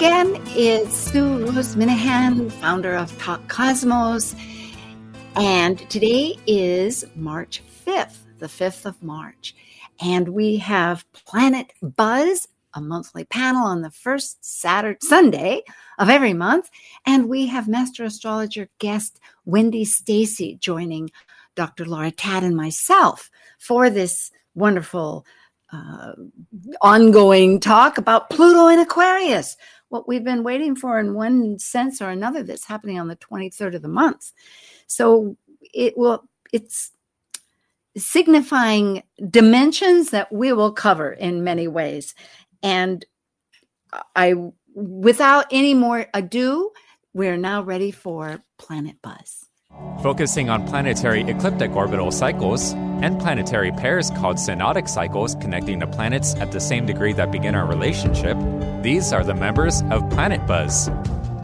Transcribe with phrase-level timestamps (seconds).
[0.00, 0.40] Again.
[0.56, 4.34] It's Sue Rose Minahan, founder of Talk Cosmos.
[5.36, 9.54] And today is March 5th, the 5th of March.
[10.00, 15.64] And we have Planet Buzz, a monthly panel on the first Saturday, Sunday
[15.98, 16.70] of every month.
[17.04, 21.10] And we have master astrologer guest Wendy Stacey joining
[21.56, 21.84] Dr.
[21.84, 25.26] Laura Tadd and myself for this wonderful
[25.72, 26.12] uh,
[26.80, 29.56] ongoing talk about Pluto in Aquarius,
[29.90, 33.74] what we've been waiting for in one sense or another that's happening on the 23rd
[33.76, 34.32] of the month.
[34.86, 35.36] So
[35.74, 36.92] it will, it's
[37.96, 42.14] signifying dimensions that we will cover in many ways.
[42.62, 43.04] And
[44.16, 44.34] I,
[44.74, 46.70] without any more ado,
[47.12, 49.49] we're now ready for Planet Buzz
[50.02, 56.34] focusing on planetary ecliptic orbital cycles and planetary pairs called synodic cycles connecting the planets
[56.36, 58.36] at the same degree that begin our relationship.
[58.82, 60.90] These are the members of Planet Buzz.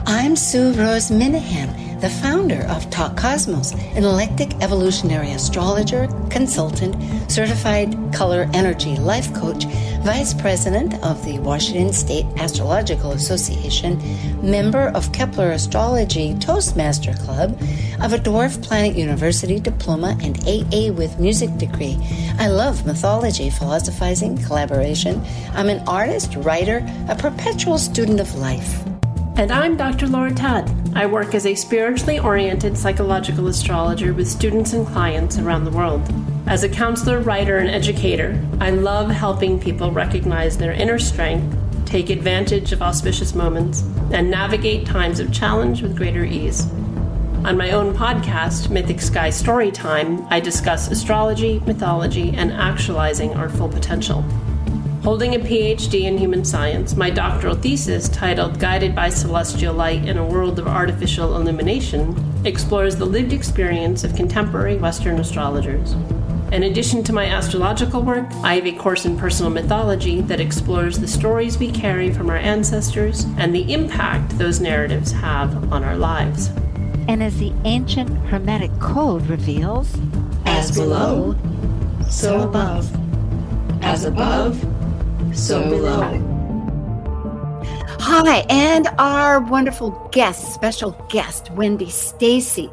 [0.08, 6.94] I'm Sue Rose Minahan, the founder of Talk Cosmos, an eclectic evolutionary astrologer, consultant,
[7.28, 9.64] certified color energy life coach,
[10.04, 14.00] vice president of the Washington State Astrological Association,
[14.48, 17.60] member of Kepler Astrology Toastmaster Club,
[18.00, 21.98] of a Dwarf Planet University diploma and AA with music degree.
[22.38, 25.20] I love mythology, philosophizing, collaboration.
[25.52, 28.84] I'm an artist, writer, a perpetual student of life.
[29.38, 30.06] And I'm Dr.
[30.06, 30.96] Laura Tadd.
[30.96, 36.00] I work as a spiritually oriented psychological astrologer with students and clients around the world.
[36.46, 41.54] As a counselor, writer, and educator, I love helping people recognize their inner strength,
[41.84, 46.66] take advantage of auspicious moments, and navigate times of challenge with greater ease.
[47.44, 53.68] On my own podcast, Mythic Sky Storytime, I discuss astrology, mythology, and actualizing our full
[53.68, 54.24] potential.
[55.06, 60.18] Holding a PhD in human science, my doctoral thesis, titled Guided by Celestial Light in
[60.18, 65.92] a World of Artificial Illumination, explores the lived experience of contemporary Western astrologers.
[66.50, 70.98] In addition to my astrological work, I have a course in personal mythology that explores
[70.98, 75.96] the stories we carry from our ancestors and the impact those narratives have on our
[75.96, 76.48] lives.
[77.06, 79.96] And as the ancient Hermetic Code reveals,
[80.46, 81.36] as below,
[82.10, 82.92] so above.
[83.84, 84.75] As above,
[85.36, 86.32] so below.
[88.00, 92.70] Hi, and our wonderful guest, special guest, Wendy Stacey.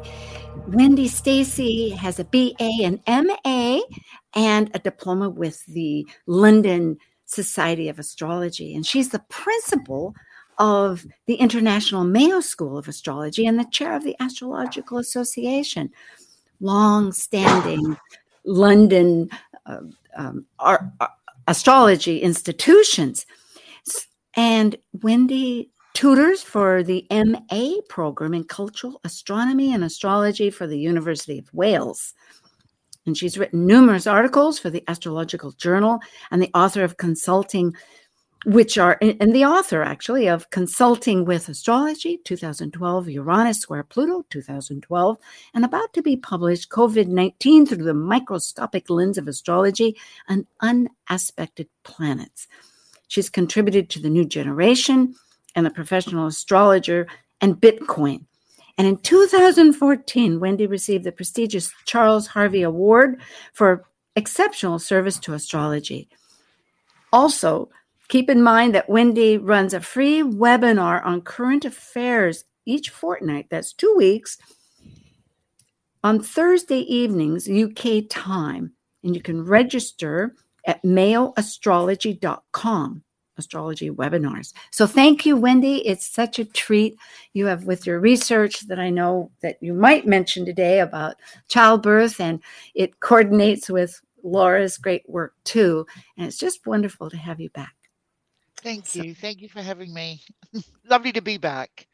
[0.68, 3.80] Wendy Stacey has a BA and MA
[4.34, 8.74] and a diploma with the London Society of Astrology.
[8.74, 10.14] And she's the principal
[10.58, 15.90] of the International Mayo School of Astrology and the chair of the Astrological Association.
[16.60, 17.98] Long standing
[18.44, 19.28] London
[19.66, 19.80] uh,
[20.16, 20.82] um, art,
[21.46, 23.26] astrology institutions.
[24.36, 31.38] And Wendy tutors for the MA program in cultural astronomy and astrology for the University
[31.38, 32.14] of Wales.
[33.06, 36.00] And she's written numerous articles for the Astrological Journal
[36.30, 37.74] and the author of Consulting,
[38.44, 45.16] which are, and the author actually of Consulting with Astrology 2012, Uranus Square Pluto 2012,
[45.54, 49.96] and about to be published COVID 19 through the microscopic lens of astrology
[50.28, 52.46] and unaspected planets.
[53.08, 55.14] She's contributed to the New Generation
[55.54, 57.06] and the Professional Astrologer
[57.40, 58.24] and Bitcoin.
[58.76, 63.20] And in 2014, Wendy received the prestigious Charles Harvey Award
[63.52, 63.84] for
[64.16, 66.08] exceptional service to astrology.
[67.12, 67.70] Also,
[68.08, 73.46] keep in mind that Wendy runs a free webinar on current affairs each fortnight.
[73.50, 74.38] That's two weeks
[76.02, 78.72] on Thursday evenings, UK time.
[79.02, 80.34] And you can register
[80.66, 83.04] at mayoastrology.com
[83.36, 84.52] astrology webinars.
[84.70, 85.86] So thank you, Wendy.
[85.86, 86.96] It's such a treat
[87.32, 91.16] you have with your research that I know that you might mention today about
[91.48, 92.40] childbirth, and
[92.74, 95.86] it coordinates with Laura's great work too.
[96.16, 97.74] And it's just wonderful to have you back.
[98.64, 99.14] Thank so, you.
[99.14, 100.20] Thank you for having me.
[100.90, 101.86] Lovely to be back.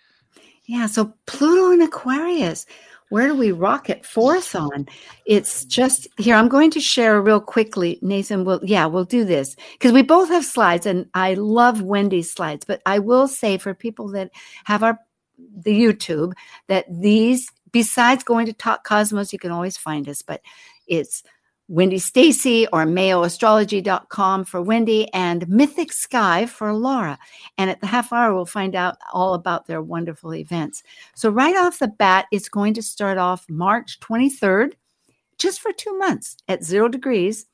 [0.64, 0.86] Yeah.
[0.86, 2.64] So Pluto and Aquarius
[3.10, 4.88] where do we rocket forth on?
[5.26, 6.36] It's just here.
[6.36, 7.98] I'm going to share real quickly.
[8.00, 12.32] Nathan will, yeah, we'll do this because we both have slides and I love Wendy's
[12.32, 12.64] slides.
[12.64, 14.30] But I will say for people that
[14.64, 14.98] have our
[15.56, 16.34] the YouTube
[16.68, 20.40] that these, besides going to Talk Cosmos, you can always find us, but
[20.86, 21.24] it's
[21.70, 27.16] Wendy Stacey or mayoastrology.com for Wendy and Mythic Sky for Laura.
[27.58, 30.82] And at the half hour, we'll find out all about their wonderful events.
[31.14, 34.72] So, right off the bat, it's going to start off March 23rd,
[35.38, 37.46] just for two months at zero degrees.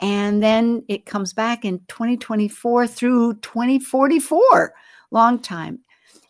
[0.00, 4.72] And then it comes back in 2024 through 2044,
[5.10, 5.80] long time.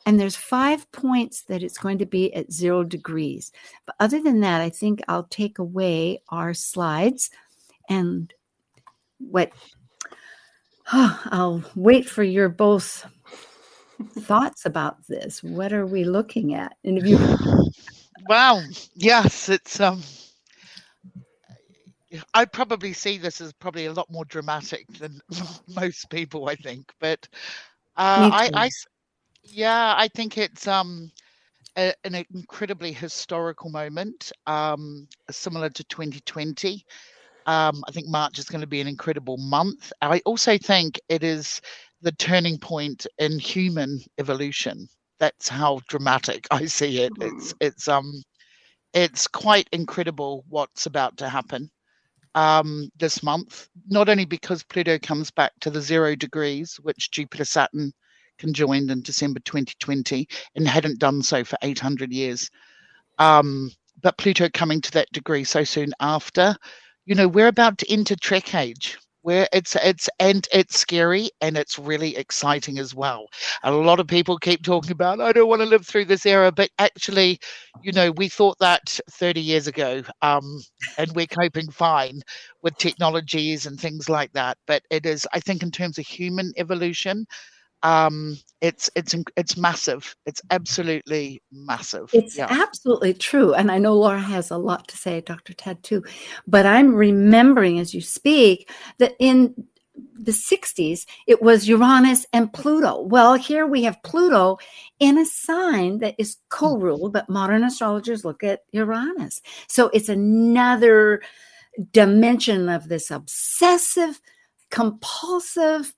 [0.06, 3.52] And there's five points that it's going to be at zero degrees.
[3.86, 7.30] But other than that, I think I'll take away our slides
[7.88, 8.32] and
[9.18, 9.52] what
[10.92, 13.06] oh, I'll wait for your both
[14.20, 15.42] thoughts about this.
[15.42, 16.76] What are we looking at?
[16.84, 17.18] And if you
[18.28, 18.62] Wow.
[18.94, 20.02] Yes, it's um
[22.34, 25.20] I probably see this as probably a lot more dramatic than
[25.68, 26.92] most people, I think.
[27.00, 27.28] But
[27.96, 28.70] uh, I, I,
[29.42, 31.10] yeah, I think it's um,
[31.76, 36.84] a, an incredibly historical moment, um, similar to 2020.
[37.46, 39.92] Um, I think March is going to be an incredible month.
[40.02, 41.60] I also think it is
[42.02, 44.88] the turning point in human evolution.
[45.18, 47.12] That's how dramatic I see it.
[47.20, 48.22] It's it's um
[48.92, 51.70] it's quite incredible what's about to happen
[52.34, 53.68] um, this month.
[53.88, 57.92] Not only because Pluto comes back to the zero degrees, which Jupiter Saturn
[58.40, 60.26] conjoined in December 2020
[60.56, 62.50] and hadn't done so for 800 years.
[63.18, 63.70] Um,
[64.02, 66.56] but Pluto coming to that degree so soon after,
[67.04, 71.56] you know, we're about to enter Trek age where it's it's and it's scary and
[71.56, 73.26] it's really exciting as well
[73.62, 76.50] a lot of people keep talking about i don't want to live through this era
[76.50, 77.38] but actually
[77.82, 80.60] you know we thought that 30 years ago um,
[80.98, 82.20] and we're coping fine
[82.62, 86.52] with technologies and things like that but it is i think in terms of human
[86.56, 87.26] evolution
[87.82, 90.14] um it's it's it's massive.
[90.26, 92.10] It's absolutely massive.
[92.12, 92.46] It's yeah.
[92.50, 96.04] absolutely true and i know laura has a lot to say dr tadd too
[96.46, 99.54] but i'm remembering as you speak that in
[100.14, 103.02] the 60s it was uranus and pluto.
[103.02, 104.58] Well here we have pluto
[104.98, 109.42] in a sign that is co-ruled but modern astrologers look at uranus.
[109.66, 111.22] So it's another
[111.92, 114.20] dimension of this obsessive
[114.70, 115.94] compulsive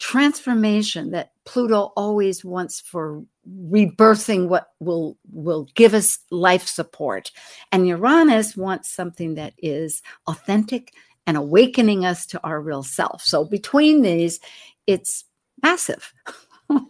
[0.00, 7.30] transformation that Pluto always wants for rebirthing what will will give us life support.
[7.70, 10.94] And Uranus wants something that is authentic
[11.26, 13.22] and awakening us to our real self.
[13.22, 14.40] So between these
[14.86, 15.24] it's
[15.62, 16.12] massive.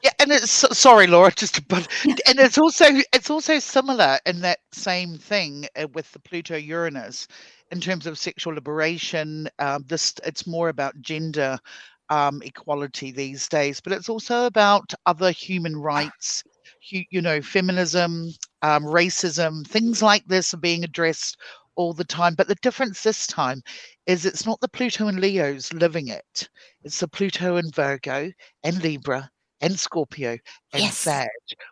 [0.00, 4.60] Yeah and it's sorry laura just but and it's also it's also similar in that
[4.72, 7.26] same thing uh, with the pluto uranus
[7.72, 11.58] in terms of sexual liberation um, this it's more about gender
[12.10, 16.42] um, equality these days, but it's also about other human rights.
[16.90, 18.28] You, you know, feminism,
[18.62, 21.36] um, racism, things like this are being addressed
[21.76, 22.34] all the time.
[22.34, 23.62] But the difference this time
[24.06, 26.48] is it's not the Pluto and Leos living it,
[26.82, 28.30] it's the Pluto and Virgo
[28.64, 29.30] and Libra
[29.60, 30.32] and Scorpio
[30.72, 30.96] and yes.
[30.96, 31.28] Sag,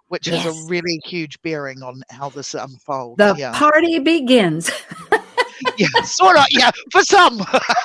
[0.09, 0.43] which yes.
[0.43, 3.19] has a really huge bearing on how this unfolds.
[3.19, 3.57] The yeah.
[3.57, 4.71] party begins.
[5.79, 6.47] yeah, sort of.
[6.51, 7.41] Yeah, for some.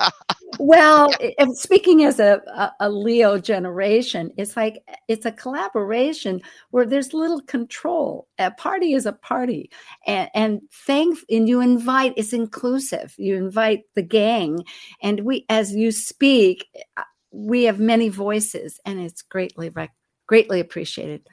[0.59, 1.11] well,
[1.53, 2.41] speaking as a,
[2.79, 6.41] a, Leo generation, it's like it's a collaboration
[6.71, 8.27] where there's little control.
[8.39, 9.69] A party is a party,
[10.05, 12.13] and and thank and you invite.
[12.17, 13.13] It's inclusive.
[13.17, 14.65] You invite the gang,
[15.01, 19.95] and we, as you speak, uh, we have many voices, and it's greatly rec-
[20.27, 21.27] greatly appreciated.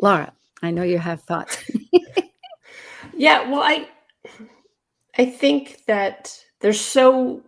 [0.00, 0.32] Laura,
[0.62, 1.62] I know you have thoughts.
[3.16, 3.88] yeah, well, I
[5.16, 7.42] I think that there's so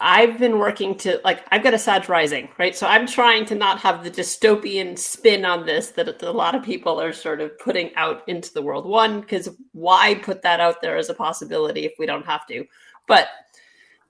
[0.00, 2.76] I've been working to like I've got a Sag rising, right?
[2.76, 6.62] So I'm trying to not have the dystopian spin on this that a lot of
[6.62, 8.86] people are sort of putting out into the world.
[8.86, 12.66] One, because why put that out there as a possibility if we don't have to?
[13.08, 13.28] But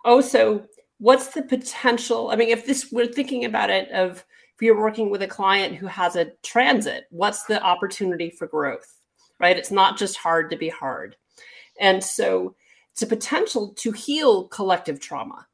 [0.05, 0.67] also,
[0.99, 2.31] what's the potential?
[2.31, 5.77] I mean, if this we're thinking about it of if you're working with a client
[5.77, 9.01] who has a transit, what's the opportunity for growth?
[9.39, 9.57] Right?
[9.57, 11.17] It's not just hard to be hard.
[11.80, 12.54] And so
[12.92, 15.47] it's a potential to heal collective trauma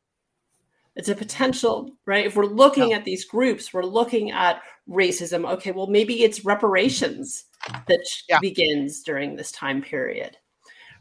[0.95, 2.27] it's a potential, right?
[2.27, 2.97] If we're looking yeah.
[2.97, 5.51] at these groups, we're looking at racism.
[5.51, 7.47] Okay, well, maybe it's reparations
[7.87, 8.39] that yeah.
[8.41, 10.37] begins during this time period,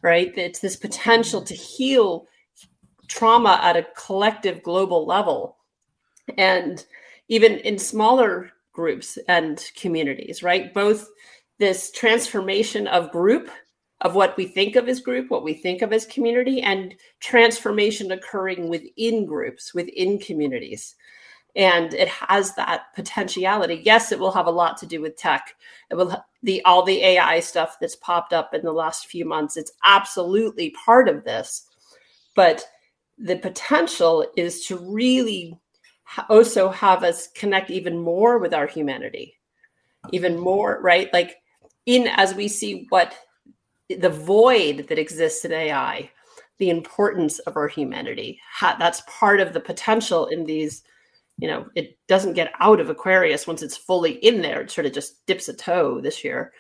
[0.01, 0.31] right?
[0.37, 2.27] It's this potential to heal
[3.07, 5.57] trauma at a collective global level
[6.37, 6.85] and
[7.27, 10.73] even in smaller groups and communities, right?
[10.73, 11.09] Both
[11.57, 13.49] this transformation of group
[14.01, 18.12] of what we think of as group, what we think of as community, and transformation
[18.12, 20.96] occurring within groups, within communities.
[21.55, 23.81] and it has that potentiality.
[23.84, 25.53] Yes, it will have a lot to do with tech.
[25.89, 29.58] It will the all the AI stuff that's popped up in the last few months.
[29.58, 31.67] It's absolutely part of this,
[32.36, 32.63] but
[33.17, 35.58] the potential is to really
[36.29, 39.36] also have us connect even more with our humanity,
[40.12, 41.12] even more, right?
[41.13, 41.38] Like
[41.86, 43.13] in as we see what
[43.95, 46.10] the void that exists in AI,
[46.57, 48.39] the importance of our humanity.
[48.62, 50.83] That's part of the potential in these
[51.38, 54.62] you know, it doesn't get out of Aquarius once it's fully in there.
[54.62, 56.53] It sort of just dips a toe this year,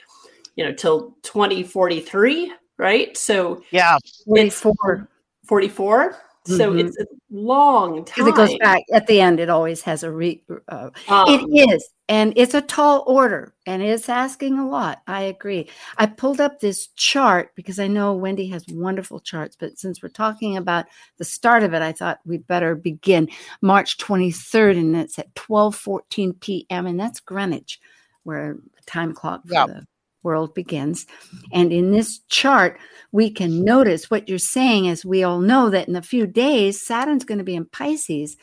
[0.55, 3.15] you know, till 2043, right?
[3.15, 5.07] So yeah, 44.
[5.45, 6.17] 44.
[6.47, 6.57] Mm-hmm.
[6.57, 8.27] So it's a long time.
[8.27, 9.39] It goes back at the end.
[9.39, 10.43] It always has a re.
[10.67, 15.03] Uh, um, it is, and it's a tall order, and it's asking a lot.
[15.05, 15.69] I agree.
[15.99, 20.09] I pulled up this chart because I know Wendy has wonderful charts, but since we're
[20.09, 20.87] talking about
[21.19, 23.29] the start of it, I thought we'd better begin
[23.61, 26.87] March twenty third, and it's at twelve fourteen p.m.
[26.87, 27.79] and that's Greenwich,
[28.23, 29.85] where the time clock for the
[30.23, 31.05] world begins.
[31.51, 32.79] And in this chart,
[33.11, 36.85] we can notice what you're saying as we all know that in a few days,
[36.85, 38.37] Saturn's going to be in Pisces.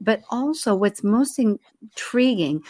[0.00, 2.62] But also, what's most intriguing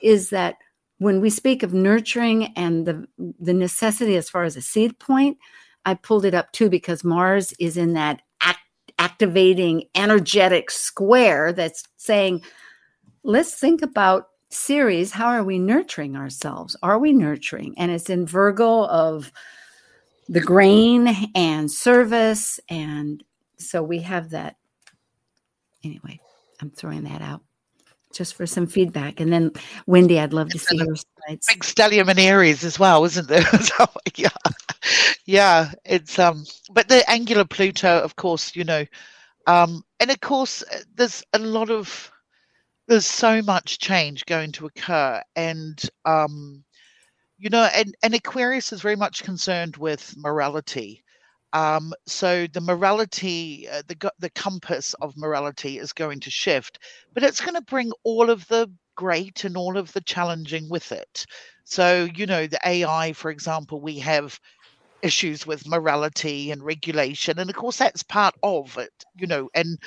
[0.00, 0.56] is that
[0.98, 3.06] when we speak of nurturing and the,
[3.38, 5.38] the necessity as far as a seed point,
[5.84, 8.60] I pulled it up too because Mars is in that act,
[8.98, 12.42] activating energetic square that's saying,
[13.24, 16.76] let's think about Ceres, how are we nurturing ourselves?
[16.82, 17.74] Are we nurturing?
[17.78, 19.32] And it's in Virgo of
[20.28, 22.58] the grain and service.
[22.68, 23.22] And
[23.58, 24.56] so we have that.
[25.84, 26.20] Anyway,
[26.60, 27.42] I'm throwing that out
[28.12, 29.20] just for some feedback.
[29.20, 29.52] And then,
[29.86, 31.46] Wendy, I'd love to see your slides.
[31.46, 33.42] Big stellium in Aries as well, isn't there?
[33.60, 34.28] so, yeah,
[35.26, 35.72] yeah.
[35.84, 38.84] It's um, but the angular Pluto, of course, you know,
[39.46, 42.10] um, and of course, uh, there's a lot of
[42.90, 46.64] there's so much change going to occur and um
[47.38, 51.04] you know and, and aquarius is very much concerned with morality.
[51.52, 56.80] Um so the morality uh, the the compass of morality is going to shift
[57.14, 60.92] but it's going to bring all of the great and all of the challenging with
[60.92, 61.26] it.
[61.64, 64.38] So you know the ai for example we have
[65.02, 69.78] issues with morality and regulation and of course that's part of it you know and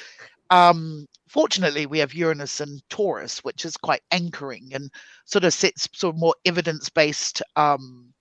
[0.53, 4.91] um, fortunately, we have Uranus and Taurus, which is quite anchoring and
[5.25, 8.13] sort of sets sort of more evidence based um,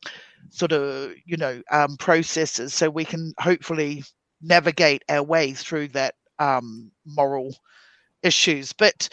[0.48, 4.02] sort of you know um, processes, so we can hopefully
[4.40, 7.54] navigate our way through that um, moral
[8.22, 8.72] issues.
[8.72, 9.10] But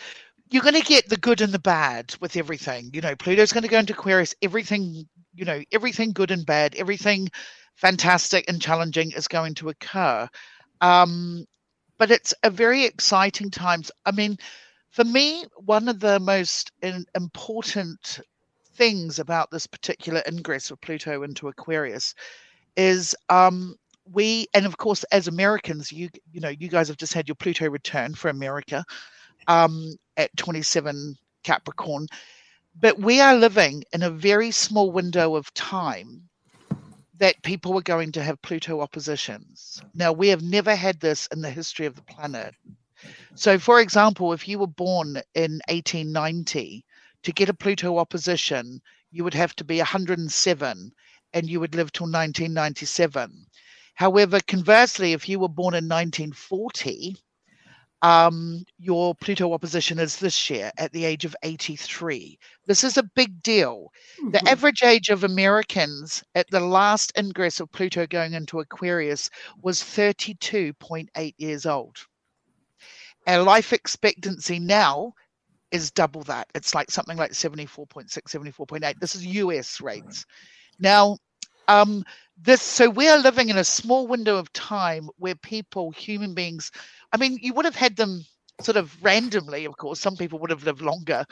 [0.50, 2.90] you're going to get the good and the bad with everything.
[2.94, 4.34] You know, Pluto's going to go into Aquarius.
[4.42, 7.28] Everything, you know, everything good and bad, everything
[7.76, 10.30] fantastic and challenging is going to occur.
[10.80, 11.46] Um,
[12.00, 13.92] but it's a very exciting times.
[14.06, 14.38] I mean,
[14.90, 16.72] for me, one of the most
[17.16, 18.22] important
[18.74, 22.16] things about this particular ingress of Pluto into Aquarius
[22.78, 23.76] is um,
[24.12, 27.36] we, and of course, as Americans, you you know, you guys have just had your
[27.36, 28.84] Pluto return for America
[29.48, 32.08] um, at 27 Capricorn,
[32.80, 36.29] but we are living in a very small window of time
[37.20, 39.82] that people were going to have Pluto oppositions.
[39.84, 39.90] Mm.
[39.94, 42.56] Now, we have never had this in the history of the planet.
[43.36, 46.84] So, for example, if you were born in 1890,
[47.24, 50.92] to get a Pluto opposition, you would have to be 107
[51.34, 53.46] and you would live till 1997.
[53.96, 57.18] However, conversely, if you were born in 1940,
[58.02, 62.40] um, your Pluto opposition is this year at the age of 83.
[62.66, 63.92] This is a big deal.
[64.20, 64.32] Mm-hmm.
[64.32, 69.30] The average age of Americans at the last ingress of Pluto going into Aquarius
[69.62, 71.98] was 32.8 years old.
[73.28, 75.14] Our life expectancy now
[75.72, 76.48] is double that.
[76.56, 79.00] It's like something like 74.6, 74.8.
[79.00, 80.26] This is US rates.
[80.80, 81.18] Now,
[81.68, 82.04] um,
[82.42, 86.72] this so we are living in a small window of time where people, human beings,
[87.12, 88.24] I mean, you would have had them
[88.62, 90.00] sort of randomly, of course.
[90.00, 91.26] Some people would have lived longer,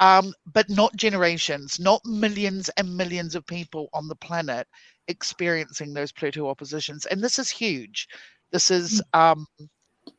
[0.00, 4.66] um, but not generations, not millions and millions of people on the planet
[5.08, 7.06] experiencing those Pluto oppositions.
[7.06, 8.08] And this is huge.
[8.50, 9.18] This is mm.
[9.18, 9.46] um,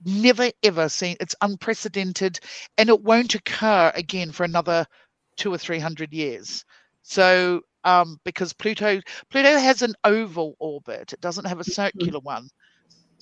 [0.05, 1.17] never ever seen.
[1.20, 2.39] It's unprecedented,
[2.77, 4.86] and it won't occur again for another
[5.36, 6.65] two or three hundred years.
[7.03, 11.72] So, um, because Pluto Pluto has an oval orbit, it doesn't have a mm-hmm.
[11.72, 12.48] circular one.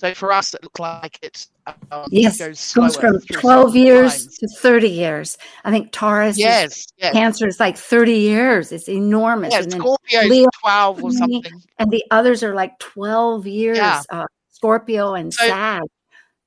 [0.02, 1.46] So for us, it looks like it
[1.92, 5.38] um, yes, goes, goes from 12 years to 30 years.
[5.64, 7.12] I think Taurus, yes, is, yes.
[7.12, 8.72] Cancer is like 30 years.
[8.72, 9.54] It's enormous.
[9.54, 11.62] And Scorpio Leo, 12 or something.
[11.78, 13.76] And the others are like 12 years.
[13.76, 14.02] Yeah.
[14.10, 15.84] Uh, Scorpio and so, Sag.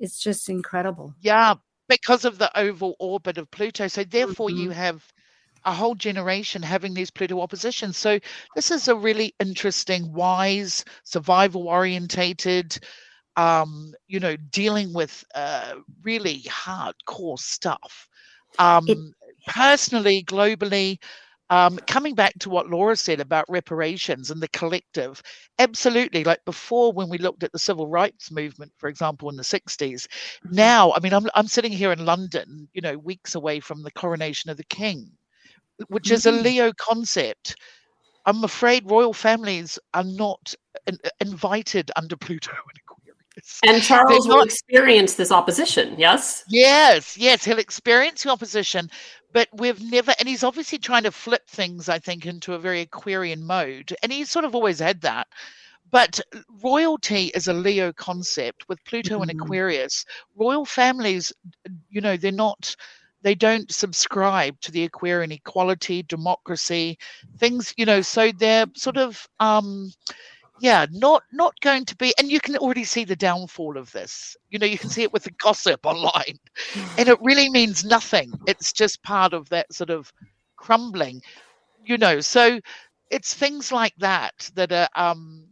[0.01, 1.13] It's just incredible.
[1.21, 1.53] Yeah.
[1.87, 3.87] because of the oval orbit of Pluto.
[3.87, 4.63] So therefore, mm-hmm.
[4.63, 5.01] you have
[5.63, 7.95] a whole generation having these Pluto oppositions.
[7.95, 8.19] So
[8.53, 12.77] this is a really interesting, wise, survival orientated,
[13.35, 18.07] um, you know, dealing with uh, really hardcore stuff.
[18.59, 18.97] Um, it,
[19.47, 20.99] personally, globally,
[21.49, 25.21] um, coming back to what Laura said about reparations and the collective,
[25.59, 26.23] absolutely.
[26.23, 29.77] Like before, when we looked at the civil rights movement, for example, in the 60s,
[29.77, 30.55] mm-hmm.
[30.55, 33.91] now, I mean, I'm, I'm sitting here in London, you know, weeks away from the
[33.91, 35.11] coronation of the king,
[35.87, 36.43] which is a mm-hmm.
[36.43, 37.57] Leo concept.
[38.25, 40.55] I'm afraid royal families are not
[40.87, 42.94] in, invited under Pluto and.
[43.67, 46.43] And Charles will experience this opposition, yes?
[46.47, 48.89] Yes, yes, he'll experience the opposition,
[49.35, 52.81] but we've never and he's obviously trying to flip things i think into a very
[52.81, 55.27] aquarian mode and he's sort of always had that
[55.91, 56.19] but
[56.63, 59.29] royalty is a leo concept with pluto mm-hmm.
[59.29, 61.33] and aquarius royal families
[61.89, 62.75] you know they're not
[63.23, 66.97] they don't subscribe to the aquarian equality democracy
[67.37, 69.91] things you know so they're sort of um
[70.59, 74.35] yeah not not going to be and you can already see the downfall of this.
[74.49, 76.39] You know you can see it with the gossip online.
[76.97, 78.31] And it really means nothing.
[78.47, 80.11] It's just part of that sort of
[80.57, 81.21] crumbling
[81.85, 82.19] you know.
[82.21, 82.59] So
[83.11, 85.45] it's things like that that are um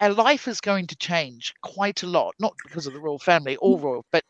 [0.00, 3.56] our life is going to change quite a lot not because of the royal family
[3.56, 4.24] or royal but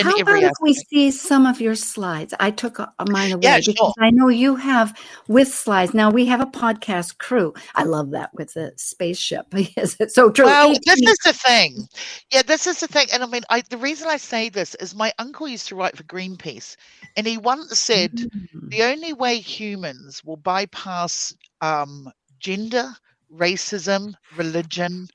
[0.00, 2.34] how about if we see some of your slides?
[2.38, 3.94] I took a, a mine away yeah, because sure.
[3.98, 5.94] I know you have with slides.
[5.94, 7.54] Now we have a podcast crew.
[7.74, 9.46] I love that with the spaceship.
[9.76, 10.46] Yes, it's so true.
[10.46, 11.86] Well, this is the thing.
[12.32, 13.06] Yeah, this is the thing.
[13.12, 15.96] And I mean, I, the reason I say this is my uncle used to write
[15.96, 16.76] for Greenpeace,
[17.16, 18.68] and he once said mm-hmm.
[18.68, 22.10] the only way humans will bypass um,
[22.40, 22.90] gender,
[23.32, 25.08] racism, religion,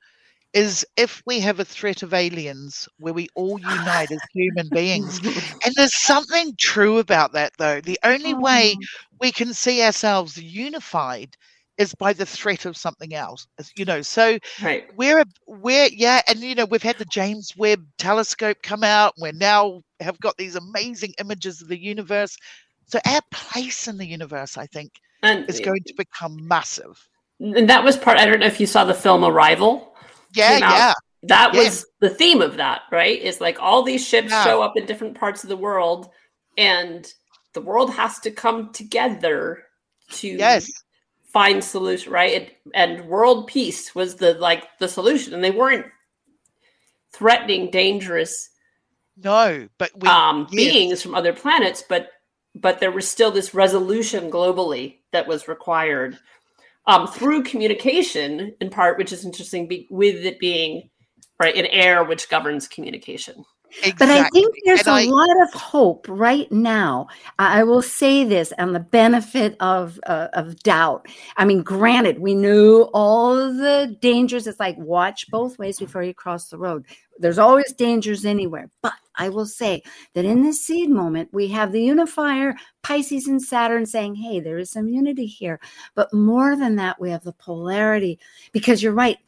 [0.56, 5.20] is if we have a threat of aliens where we all unite as human beings.
[5.66, 7.80] And there's something true about that, though.
[7.80, 8.40] The only oh.
[8.40, 8.76] way
[9.20, 11.36] we can see ourselves unified
[11.76, 13.46] is by the threat of something else
[13.76, 14.86] you know so right.
[14.96, 19.30] we're we're yeah and you know we've had the james webb telescope come out we're
[19.32, 22.38] now have got these amazing images of the universe
[22.86, 24.90] so our place in the universe i think
[25.22, 27.06] and, is going to become massive
[27.40, 29.92] and that was part i don't know if you saw the film arrival
[30.36, 30.92] yeah, yeah.
[31.24, 31.60] That yeah.
[31.62, 33.20] was the theme of that, right?
[33.20, 34.44] Is like all these ships yeah.
[34.44, 36.08] show up in different parts of the world,
[36.56, 37.06] and
[37.54, 39.64] the world has to come together
[40.12, 40.70] to yes.
[41.32, 42.42] find solution, right?
[42.42, 45.86] It, and world peace was the like the solution, and they weren't
[47.12, 48.50] threatening dangerous
[49.22, 50.72] no but we, um, yes.
[50.72, 52.10] beings from other planets but
[52.54, 56.18] but there was still this resolution globally that was required
[56.86, 60.88] um, through communication in part, which is interesting, be, with it being
[61.40, 63.44] right in air, which governs communication.
[63.82, 64.06] Exactly.
[64.06, 67.08] But I think there's and a I, lot of hope right now.
[67.38, 71.06] I will say this on the benefit of uh, of doubt.
[71.36, 74.46] I mean, granted, we knew all the dangers.
[74.46, 76.86] It's like watch both ways before you cross the road.
[77.18, 78.70] There's always dangers anywhere.
[78.82, 79.82] But I will say
[80.14, 84.58] that in this seed moment, we have the unifier, Pisces and Saturn saying, hey, there
[84.58, 85.58] is some unity here.
[85.94, 88.18] But more than that, we have the polarity
[88.52, 89.18] because you're right.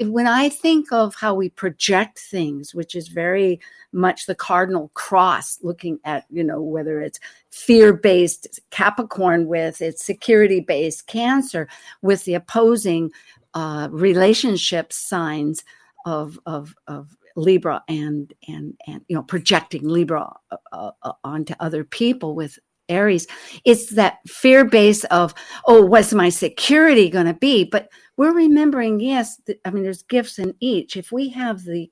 [0.00, 3.60] When I think of how we project things, which is very
[3.92, 10.04] much the cardinal cross, looking at, you know, whether it's fear based Capricorn with its
[10.04, 11.68] security based Cancer,
[12.00, 13.10] with the opposing
[13.54, 15.64] uh, relationship signs
[16.06, 21.54] of, of, of Libra and and and you know projecting Libra uh, uh, uh, onto
[21.60, 23.26] other people with Aries.
[23.64, 25.34] It's that fear base of
[25.66, 27.64] oh, what's my security going to be?
[27.64, 30.96] But we're remembering, yes, I mean, there's gifts in each.
[30.96, 31.90] If we have the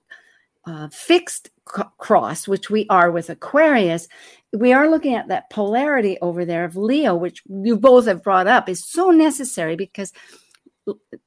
[0.66, 4.08] uh, fixed c- cross, which we are with Aquarius,
[4.52, 8.46] we are looking at that polarity over there of Leo, which you both have brought
[8.46, 10.12] up, is so necessary because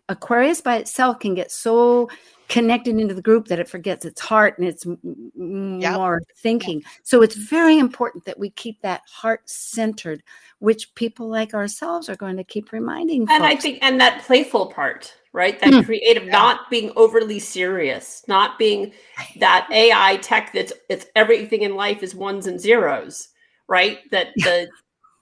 [0.10, 2.10] Aquarius by itself can get so
[2.50, 5.94] connected into the group that it forgets its heart and its yep.
[5.96, 6.80] more thinking.
[6.80, 6.88] Yep.
[7.04, 10.22] So it's very important that we keep that heart centered,
[10.60, 13.22] which people like ourselves are going to keep reminding.
[13.22, 13.44] And folks.
[13.44, 15.60] I think, and that playful part, right?
[15.60, 15.86] That mm.
[15.86, 16.32] creative, yeah.
[16.32, 18.94] not being overly serious, not being
[19.38, 23.30] that AI tech that's it's everything in life is ones and zeros,
[23.68, 24.00] right?
[24.12, 24.68] That the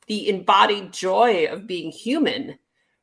[0.07, 2.57] the embodied joy of being human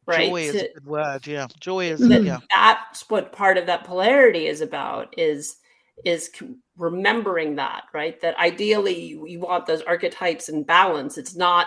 [0.09, 0.29] right?
[0.29, 1.27] Joy is a good word.
[1.27, 2.39] Yeah, joy is that, yeah.
[2.55, 5.15] That's what part of that polarity is about.
[5.19, 5.57] Is
[6.05, 6.31] is
[6.77, 8.21] remembering that, right?
[8.21, 11.19] That ideally you, want those archetypes in balance.
[11.19, 11.67] It's not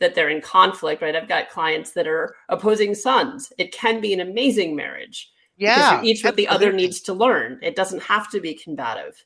[0.00, 1.14] that they're in conflict, right?
[1.14, 5.30] I've got clients that are opposing sons It can be an amazing marriage.
[5.56, 6.02] Yeah.
[6.02, 7.58] each what the other needs to learn.
[7.62, 9.22] It doesn't have to be combative.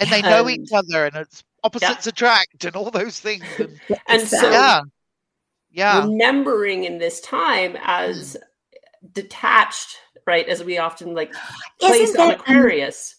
[0.00, 2.10] And they know um, each other and it's opposites yeah.
[2.10, 3.44] attract and all those things.
[3.58, 3.78] And,
[4.08, 4.80] and so, yeah,
[5.76, 9.12] yeah, remembering in this time as mm.
[9.12, 10.48] detached, right?
[10.48, 11.32] As we often like
[11.78, 13.16] place on Aquarius,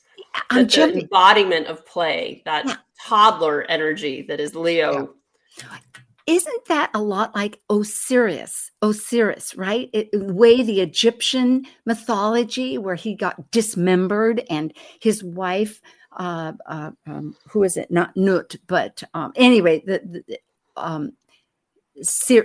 [0.49, 2.75] um, the, the embodiment of play, that yeah.
[3.01, 5.15] toddler energy that is Leo.
[5.57, 5.77] Yeah.
[6.25, 8.71] Isn't that a lot like Osiris?
[8.81, 9.89] Osiris, right?
[9.93, 15.79] It, way the Egyptian mythology, where he got dismembered and his wife
[16.17, 17.91] uh, uh, um, who is it?
[17.91, 20.39] Not Nut, but um, anyway, the, the
[20.75, 21.13] um,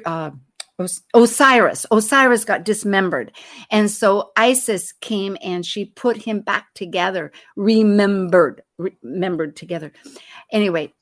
[0.07, 0.31] uh,
[1.15, 1.87] Osiris.
[1.91, 3.33] Osiris got dismembered.
[3.71, 9.93] And so Isis came and she put him back together, remembered, remembered together.
[10.51, 10.93] Anyway,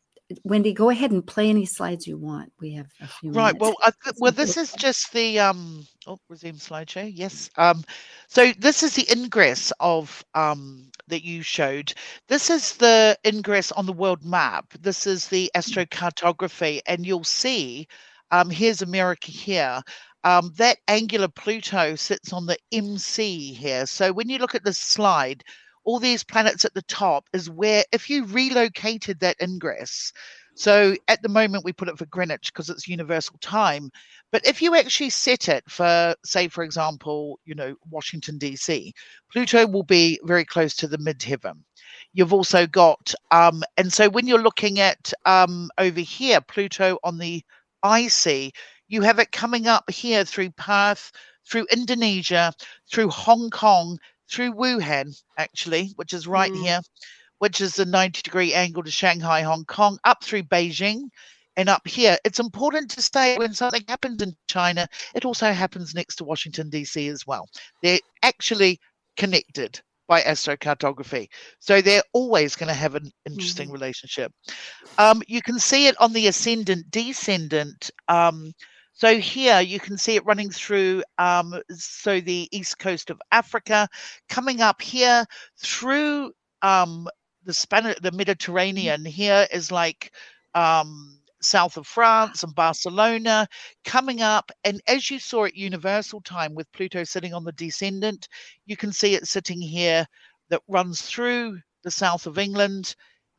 [0.44, 2.52] Wendy, go ahead and play any slides you want.
[2.60, 3.32] We have a few.
[3.32, 3.54] Right.
[3.58, 3.76] Minutes.
[3.82, 5.84] Well, well, this is just the um.
[6.06, 7.10] Oh, resume slideshow.
[7.12, 7.50] Yes.
[7.56, 7.82] Um.
[8.28, 11.92] So this is the ingress of um that you showed.
[12.28, 14.66] This is the ingress on the world map.
[14.80, 17.88] This is the astrocartography, and you'll see.
[18.30, 19.82] Um, here's America here.
[20.24, 23.86] Um, that angular Pluto sits on the MC here.
[23.86, 25.42] So when you look at this slide,
[25.84, 30.12] all these planets at the top is where if you relocated that ingress
[30.54, 33.90] so at the moment we put it for greenwich because it's universal time
[34.32, 38.92] but if you actually set it for say for example you know washington dc
[39.32, 41.54] pluto will be very close to the midheaven
[42.12, 47.16] you've also got um and so when you're looking at um over here pluto on
[47.18, 47.42] the
[47.84, 48.54] ic
[48.88, 51.12] you have it coming up here through perth
[51.46, 52.52] through indonesia
[52.90, 53.98] through hong kong
[54.30, 56.62] through Wuhan, actually, which is right mm.
[56.62, 56.80] here,
[57.38, 61.08] which is the 90 degree angle to Shanghai, Hong Kong, up through Beijing
[61.56, 62.16] and up here.
[62.24, 66.70] It's important to say when something happens in China, it also happens next to Washington,
[66.70, 67.08] D.C.
[67.08, 67.48] as well.
[67.82, 68.80] They're actually
[69.16, 71.28] connected by astrocartography.
[71.60, 74.32] So they're always going to have an interesting mm relationship.
[74.98, 78.52] Um, you can see it on the ascendant descendant um,
[78.92, 83.88] so here you can see it running through, um, so the east coast of Africa,
[84.28, 85.24] coming up here
[85.56, 87.08] through um,
[87.44, 89.04] the Spanish, the Mediterranean.
[89.06, 90.12] Here is like
[90.54, 93.46] um, south of France and Barcelona,
[93.84, 94.50] coming up.
[94.64, 98.28] And as you saw at Universal Time with Pluto sitting on the descendant,
[98.66, 100.06] you can see it sitting here
[100.50, 102.94] that runs through the south of England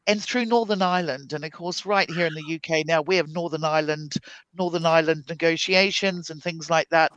[0.08, 1.34] and through Northern Ireland.
[1.34, 4.14] And of course, right here in the UK now, we have Northern Ireland,
[4.58, 7.12] Northern Ireland negotiations and things like that.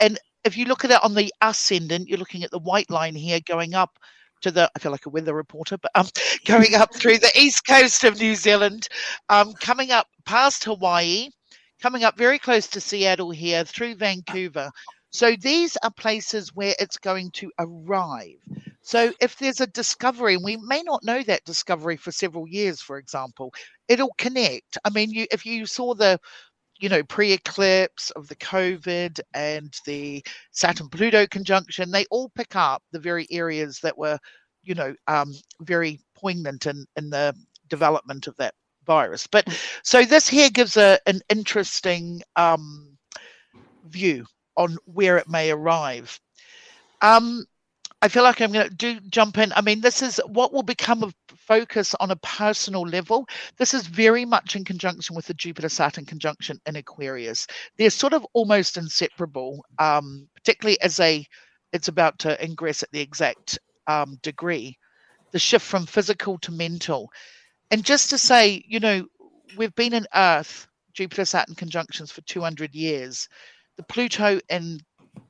[0.00, 3.14] And if you look at it on the ascendant, you're looking at the white line
[3.14, 3.98] here going up
[4.42, 6.06] to the I feel like a weather reporter, but um,
[6.44, 8.88] going up through the east coast of New Zealand,
[9.28, 11.28] um, coming up past Hawaii,
[11.80, 14.70] coming up very close to Seattle here through Vancouver.
[15.10, 18.38] So these are places where it's going to arrive.
[18.82, 22.80] So if there's a discovery, and we may not know that discovery for several years,
[22.80, 23.52] for example,
[23.88, 24.78] it'll connect.
[24.84, 26.18] I mean, you if you saw the
[26.82, 32.98] you know, pre-eclipse of the COVID and the Saturn-Pluto conjunction, they all pick up the
[32.98, 34.18] very areas that were,
[34.64, 37.32] you know, um, very poignant in, in the
[37.68, 39.28] development of that virus.
[39.28, 39.46] But
[39.84, 42.98] so this here gives a an interesting um,
[43.86, 46.18] view on where it may arrive.
[47.00, 47.46] Um,
[48.02, 49.52] I feel like I'm going to do jump in.
[49.52, 51.12] I mean, this is what will become a
[51.46, 53.26] focus on a personal level.
[53.58, 57.46] This is very much in conjunction with the Jupiter Saturn conjunction in Aquarius.
[57.76, 61.26] They're sort of almost inseparable, um, particularly as they
[61.72, 64.76] it's about to ingress at the exact um, degree.
[65.32, 67.10] The shift from physical to mental,
[67.70, 69.06] and just to say, you know,
[69.56, 73.28] we've been in Earth Jupiter Saturn conjunctions for 200 years.
[73.76, 74.82] The Pluto and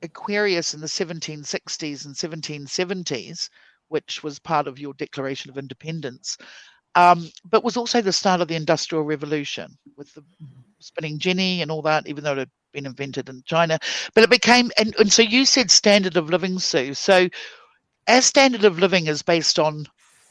[0.02, 3.48] Aquarius in the 1760s and 1770s,
[3.92, 6.38] which was part of your Declaration of Independence,
[6.94, 10.24] um, but was also the start of the Industrial Revolution with the
[10.78, 13.78] spinning jenny and all that, even though it had been invented in China.
[14.14, 16.94] But it became, and, and so you said standard of living, Sue.
[16.94, 17.28] So
[18.08, 19.86] our standard of living is based on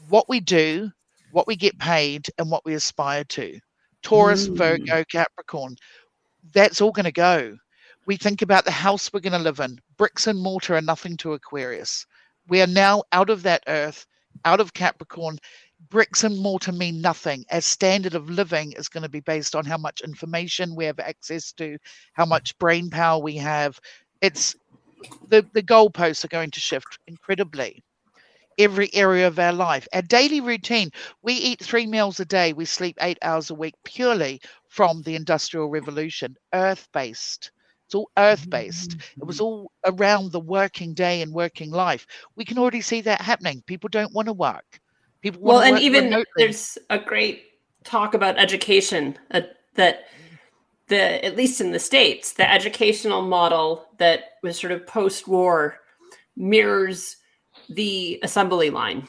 [0.09, 0.89] what we do,
[1.31, 3.59] what we get paid, and what we aspire to.
[4.01, 4.57] Taurus, mm.
[4.57, 5.75] Virgo, Capricorn,
[6.51, 7.55] that's all going to go
[8.05, 9.79] we think about the house we're going to live in.
[9.97, 12.05] Bricks and mortar are nothing to Aquarius.
[12.51, 14.05] We are now out of that earth,
[14.43, 15.39] out of Capricorn.
[15.89, 17.45] Bricks and mortar mean nothing.
[17.49, 20.99] As standard of living is going to be based on how much information we have
[20.99, 21.77] access to,
[22.11, 23.79] how much brain power we have.
[24.19, 24.53] It's
[25.29, 27.81] the, the goalposts are going to shift incredibly
[28.57, 29.87] every area of our life.
[29.93, 33.75] Our daily routine, we eat three meals a day, we sleep eight hours a week
[33.85, 37.51] purely from the Industrial Revolution, earth based.
[37.91, 38.95] It's all earth based.
[39.17, 39.43] It was mm-hmm.
[39.43, 42.07] all around the working day and working life.
[42.37, 43.61] We can already see that happening.
[43.65, 44.79] People don't want to work.
[45.19, 46.25] People well, and even remotely.
[46.37, 47.43] there's a great
[47.83, 49.41] talk about education uh,
[49.75, 50.05] that
[50.87, 55.77] the at least in the states the educational model that was sort of post-war
[56.37, 57.17] mirrors
[57.69, 59.07] the assembly line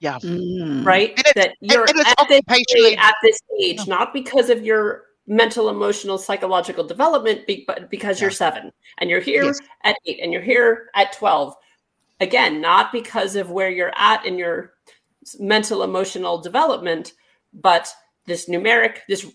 [0.00, 0.84] yeah mm.
[0.84, 1.94] right that you're at,
[2.28, 2.44] this
[2.98, 8.24] at this age not because of your mental emotional psychological development but because yeah.
[8.24, 9.60] you're seven and you're here yes.
[9.84, 11.54] at eight and you're here at 12
[12.20, 14.72] again not because of where you're at in your
[15.38, 17.12] mental emotional development
[17.52, 17.92] but
[18.24, 19.26] this numeric this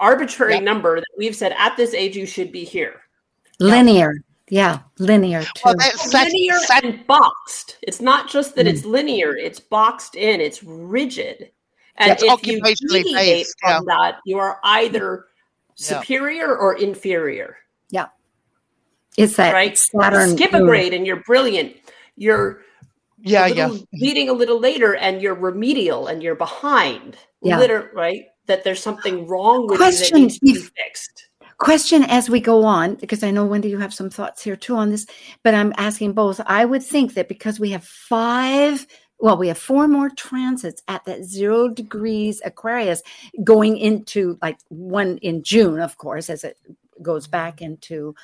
[0.00, 0.62] arbitrary yep.
[0.62, 3.02] number that we've said at this age you should be here.
[3.60, 4.14] Linear.
[4.48, 5.62] Yeah, linear too.
[5.64, 5.76] Well,
[6.12, 7.78] linear and boxed.
[7.82, 8.70] It's not just that mm.
[8.70, 11.52] it's linear, it's boxed in, it's rigid.
[11.98, 15.26] And if you deviate based, from that, you are either
[15.84, 16.54] superior yeah.
[16.54, 17.56] or inferior.
[17.90, 18.06] Yeah.
[19.16, 19.76] It's that right.
[19.76, 21.76] Saturn skip a grade and you're brilliant.
[22.16, 22.62] You're
[23.22, 23.76] yeah, yeah.
[23.92, 27.16] Leading a little later and you're remedial and you're behind.
[27.42, 27.58] Yeah.
[27.58, 28.24] Liter- right?
[28.50, 31.28] that there's something wrong with question, you that needs to be fixed.
[31.58, 34.74] Question as we go on, because I know Wendy, you have some thoughts here too
[34.76, 35.06] on this,
[35.44, 36.40] but I'm asking both.
[36.46, 38.86] I would think that because we have five
[39.20, 43.02] well, we have four more transits at that zero degrees Aquarius
[43.44, 46.58] going into like one in June, of course, as it
[47.02, 48.14] goes back into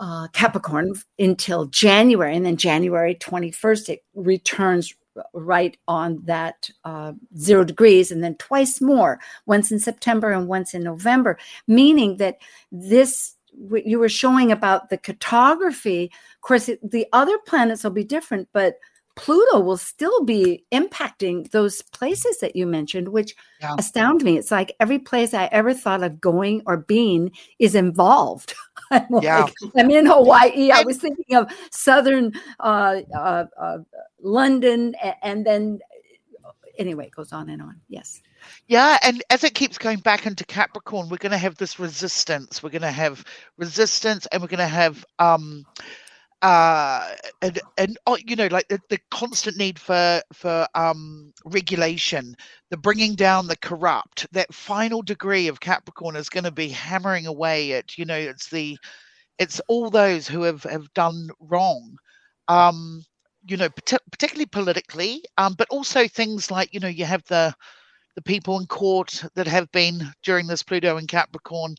[0.00, 2.36] uh, Capricorn until January.
[2.36, 4.94] And then January 21st, it returns
[5.32, 10.74] right on that uh, zero degrees and then twice more, once in September and once
[10.74, 12.38] in November, meaning that
[12.72, 16.10] this what you were showing about the cartography.
[16.34, 18.78] Of course, the other planets will be different, but
[19.16, 23.76] Pluto will still be impacting those places that you mentioned, which yeah.
[23.78, 24.36] astound me.
[24.36, 28.54] It's like every place I ever thought of going or being is involved.
[28.90, 29.42] I'm, yeah.
[29.42, 30.70] Like, I'm in Hawaii.
[30.72, 33.78] I was thinking of southern uh, uh, uh,
[34.20, 35.78] London, and then
[36.78, 37.80] anyway, it goes on and on.
[37.88, 38.20] Yes.
[38.66, 42.62] Yeah, and as it keeps going back into Capricorn, we're going to have this resistance.
[42.62, 43.24] We're going to have
[43.56, 45.64] resistance, and we're going to have um,
[46.44, 52.36] uh, and and oh, you know, like the, the constant need for for um regulation,
[52.70, 54.26] the bringing down the corrupt.
[54.32, 58.50] That final degree of Capricorn is going to be hammering away at you know, it's
[58.50, 58.78] the
[59.38, 61.96] it's all those who have have done wrong.
[62.48, 63.04] Um,
[63.48, 67.54] you know, particularly politically, um, but also things like you know you have the
[68.16, 71.76] the people in court that have been during this Pluto and Capricorn,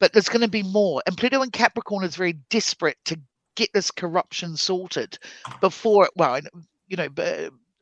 [0.00, 1.02] but there's going to be more.
[1.06, 3.20] And Pluto and Capricorn is very desperate to
[3.58, 5.18] get this corruption sorted
[5.60, 6.12] before it.
[6.14, 6.40] Well,
[6.86, 7.08] you know,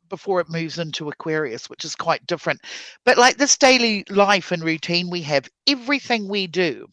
[0.08, 2.60] before it moves into Aquarius, which is quite different.
[3.04, 6.88] But like this daily life and routine we have, everything we do,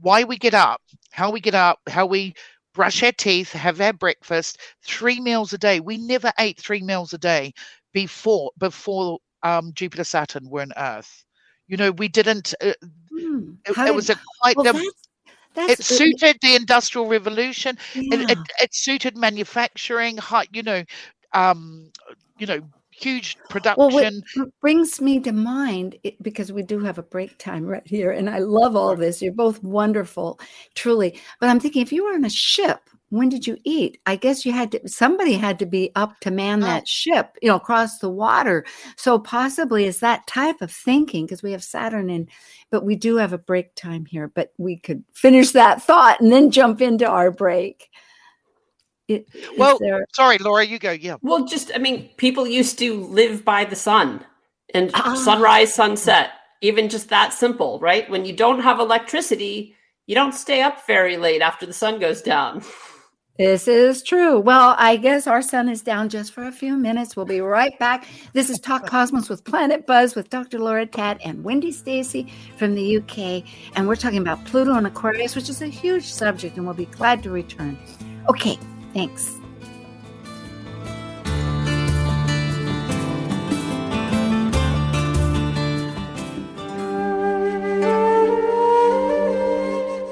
[0.00, 2.34] why we get up, how we get up, how we
[2.74, 5.78] brush our teeth, have our breakfast, three meals a day.
[5.80, 7.54] We never ate three meals a day
[7.92, 11.24] before before um, Jupiter Saturn were on Earth.
[11.68, 12.54] You know, we didn't.
[12.60, 12.72] Uh,
[13.10, 13.52] hmm.
[13.64, 14.56] it, it, was a quite.
[14.56, 14.74] Well,
[15.56, 17.78] it suited the industrial revolution.
[17.94, 18.20] Yeah.
[18.20, 20.18] It, it, it, suited manufacturing.
[20.52, 20.84] You know,
[21.32, 21.90] um,
[22.38, 23.76] you know, huge production.
[23.78, 27.86] Well, what brings me to mind it, because we do have a break time right
[27.86, 29.20] here, and I love all this.
[29.22, 30.40] You're both wonderful,
[30.74, 31.20] truly.
[31.40, 34.00] But I'm thinking, if you were on a ship, when did you eat?
[34.04, 34.88] I guess you had to.
[34.88, 36.66] Somebody had to be up to man oh.
[36.66, 38.64] that ship, you know, across the water.
[38.96, 42.28] So possibly it's that type of thinking because we have Saturn in,
[42.70, 44.28] but we do have a break time here.
[44.28, 47.90] But we could finish that thought and then jump into our break.
[49.08, 50.04] It, well, there...
[50.12, 50.90] sorry, Laura, you go.
[50.90, 51.16] Yeah.
[51.22, 54.24] Well, just I mean, people used to live by the sun
[54.74, 55.14] and ah.
[55.14, 56.30] sunrise, sunset.
[56.60, 58.08] Even just that simple, right?
[58.10, 62.20] When you don't have electricity, you don't stay up very late after the sun goes
[62.22, 62.64] down.
[63.38, 64.38] This is true.
[64.38, 67.16] Well, I guess our sun is down just for a few minutes.
[67.16, 68.06] We'll be right back.
[68.32, 70.58] This is Talk Cosmos with Planet Buzz with Dr.
[70.58, 73.44] Laura Tadd and Wendy Stacey from the UK.
[73.76, 76.86] And we're talking about Pluto and Aquarius, which is a huge subject, and we'll be
[76.86, 77.78] glad to return.
[78.28, 78.58] Okay,
[78.96, 79.36] Thanks.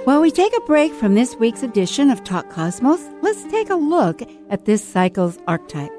[0.04, 3.74] While we take a break from this week's edition of Talk Cosmos, let's take a
[3.74, 5.90] look at this cycle's archetype.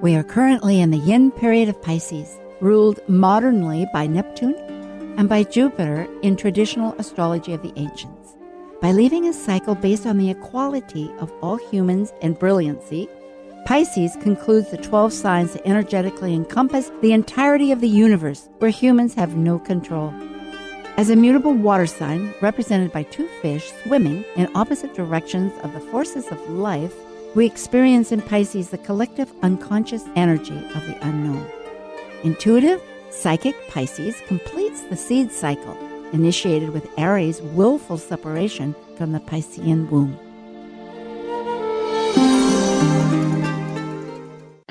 [0.00, 4.56] We are currently in the yin period of Pisces, ruled modernly by Neptune
[5.16, 8.36] and by Jupiter in traditional astrology of the ancients.
[8.82, 13.08] By leaving a cycle based on the equality of all humans and brilliancy,
[13.64, 19.14] Pisces concludes the 12 signs that energetically encompass the entirety of the universe where humans
[19.14, 20.12] have no control.
[20.98, 25.78] As a mutable water sign represented by two fish swimming in opposite directions of the
[25.78, 26.92] forces of life,
[27.36, 31.46] we experience in Pisces the collective unconscious energy of the unknown.
[32.24, 35.78] Intuitive, Psychic Pisces completes the seed cycle,
[36.12, 40.18] initiated with Aries' willful separation from the Piscean womb.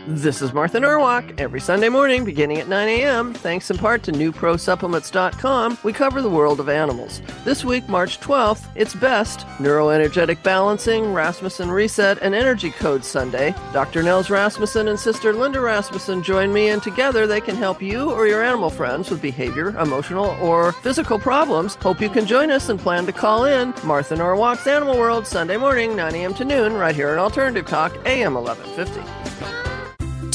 [0.10, 1.38] This is Martha Norwalk.
[1.38, 6.30] Every Sunday morning, beginning at 9 a.m., thanks in part to NewProSupplements.com, we cover the
[6.30, 7.22] world of animals.
[7.44, 13.54] This week, March 12th, it's Best, Neuroenergetic Balancing, Rasmussen Reset, and Energy Code Sunday.
[13.74, 14.02] Dr.
[14.02, 18.28] Nels Rasmussen and Sister Linda Rasmussen join me, and together they can help you or
[18.28, 21.76] your animal friends with behavior, emotional, or physical problems.
[21.76, 23.74] Hope you can join us and plan to call in.
[23.84, 26.34] Martha Norwalk's Animal World, Sunday morning, 9 a.m.
[26.36, 29.27] to noon, right here on Alternative Talk, AM 1150.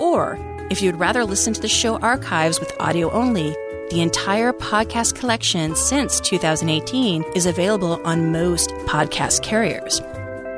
[0.00, 0.38] Or,
[0.70, 3.54] if you'd rather listen to the show archives with audio only,
[3.90, 10.00] the entire podcast collection since 2018 is available on most podcast carriers.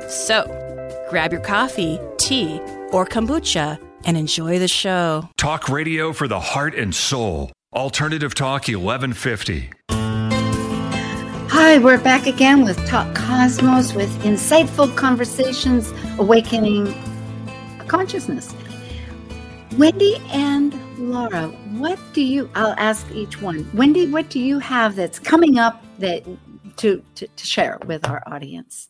[0.07, 0.45] So,
[1.09, 2.59] grab your coffee, tea,
[2.91, 5.29] or kombucha and enjoy the show.
[5.37, 7.51] Talk radio for the heart and soul.
[7.73, 9.71] Alternative Talk 1150.
[11.49, 16.93] Hi, we're back again with Talk Cosmos with insightful conversations awakening
[17.87, 18.53] consciousness.
[19.77, 22.49] Wendy and Laura, what do you?
[22.53, 23.67] I'll ask each one.
[23.73, 26.23] Wendy, what do you have that's coming up that
[26.77, 28.89] to to, to share with our audience?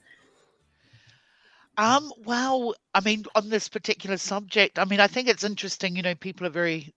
[1.78, 5.96] Um, well, I mean, on this particular subject, I mean, I think it's interesting.
[5.96, 6.94] You know, people are very,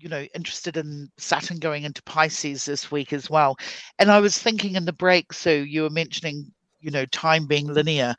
[0.00, 3.56] you know, interested in Saturn going into Pisces this week as well.
[3.98, 7.66] And I was thinking in the break, so you were mentioning, you know, time being
[7.68, 8.14] linear.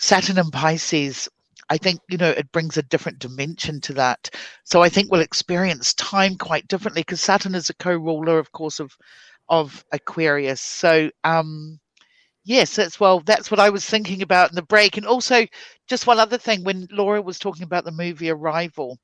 [0.00, 1.28] Saturn and Pisces
[1.72, 4.28] I think you know it brings a different dimension to that.
[4.64, 8.78] So I think we'll experience time quite differently because Saturn is a co-ruler, of course,
[8.78, 8.92] of
[9.48, 10.60] of Aquarius.
[10.60, 11.80] So um,
[12.44, 14.98] yes, that's well, that's what I was thinking about in the break.
[14.98, 15.46] And also,
[15.88, 18.98] just one other thing, when Laura was talking about the movie Arrival,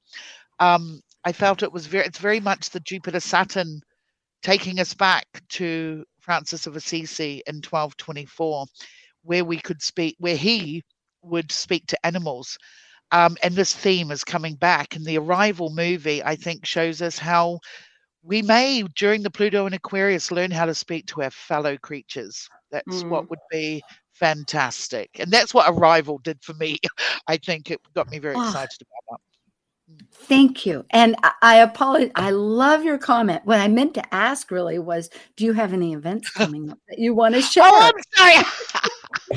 [0.61, 3.81] um, I felt it was very, it's very much the Jupiter Saturn
[4.43, 8.67] taking us back to Francis of Assisi in 1224,
[9.23, 10.83] where we could speak, where he
[11.23, 12.59] would speak to animals.
[13.11, 14.95] Um, and this theme is coming back.
[14.95, 17.61] And the Arrival movie, I think, shows us how
[18.23, 22.49] we may, during the Pluto and Aquarius, learn how to speak to our fellow creatures.
[22.71, 23.09] That's mm.
[23.09, 25.11] what would be fantastic.
[25.19, 26.79] And that's what Arrival did for me.
[27.27, 28.45] I think it got me very oh.
[28.45, 29.28] excited about that.
[30.13, 30.85] Thank you.
[30.91, 32.11] And I apologize.
[32.15, 33.43] I love your comment.
[33.45, 36.99] What I meant to ask really was do you have any events coming up that
[36.99, 37.65] you want to share?
[37.67, 38.47] Oh, I'm sorry.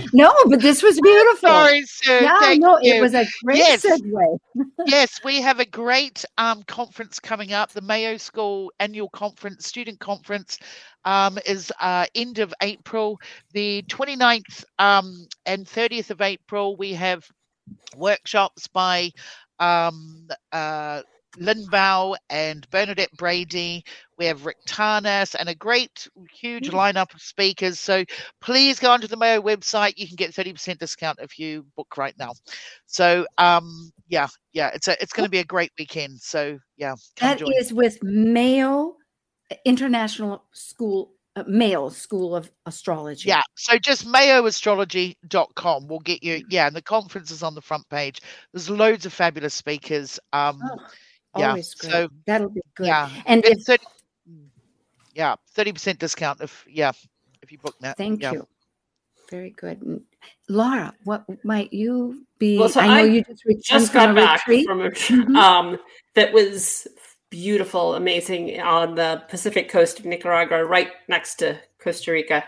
[0.13, 1.49] no, but this was beautiful.
[1.49, 2.21] Sorry, sir.
[2.21, 2.95] Yeah, Thank no, you.
[2.95, 3.85] it was a great yes.
[3.85, 4.37] segue.
[4.85, 7.71] yes, we have a great um, conference coming up.
[7.71, 10.57] The Mayo School annual conference, student conference,
[11.05, 13.17] um, is uh, end of April.
[13.53, 17.25] The 29th um, and 30th of April, we have
[17.95, 19.11] workshops by
[19.62, 21.02] um, uh,
[21.38, 23.86] Lynn Bow and Bernadette Brady.
[24.17, 26.74] We have Rick Tarnas and a great, huge mm.
[26.74, 27.80] lineup of speakers.
[27.80, 28.04] So
[28.41, 29.93] please go onto the Mayo website.
[29.95, 32.34] You can get 30% discount if you book right now.
[32.86, 36.19] So um, yeah, yeah, it's a it's going to be a great weekend.
[36.19, 38.97] So yeah, that is with Mayo
[39.65, 41.13] International School
[41.48, 43.30] Mayo School of Astrology.
[43.30, 43.41] Yeah.
[43.56, 46.44] So just mayoastrology.com will get you.
[46.50, 46.67] Yeah.
[46.67, 48.22] And the conference is on the front page.
[48.54, 50.20] There's loads of fabulous speakers.
[50.34, 51.50] Um, oh yeah.
[51.50, 51.91] Always great.
[51.91, 52.88] So that'll be good.
[52.88, 53.10] Yeah.
[53.26, 53.84] And if 30,
[55.13, 56.91] yeah, 30% discount if yeah,
[57.41, 57.98] if you book that.
[57.98, 58.34] Thank yeah.
[58.34, 58.48] you.
[59.30, 60.02] Very good.
[60.50, 62.58] Laura, what might you be?
[62.58, 64.65] Well, so I know I you just just got back retreat.
[64.65, 65.36] from a mm-hmm.
[65.38, 65.80] um
[66.15, 66.88] that was
[67.32, 72.44] beautiful, amazing on the Pacific coast of Nicaragua, right next to Costa Rica.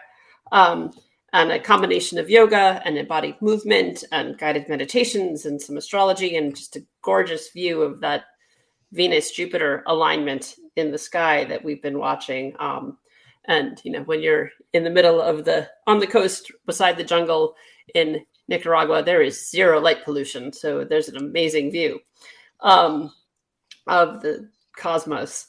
[0.52, 0.92] Um,
[1.32, 6.56] and a combination of yoga and embodied movement and guided meditations and some astrology and
[6.56, 8.26] just a gorgeous view of that
[8.92, 12.54] Venus Jupiter alignment in the sky that we've been watching.
[12.60, 13.00] Um,
[13.46, 17.04] and you know, when you're in the middle of the on the coast beside the
[17.04, 17.56] jungle
[17.96, 22.00] in Nicaragua, there is zero light pollution, so there's an amazing view
[22.60, 23.12] um,
[23.88, 25.48] of the cosmos.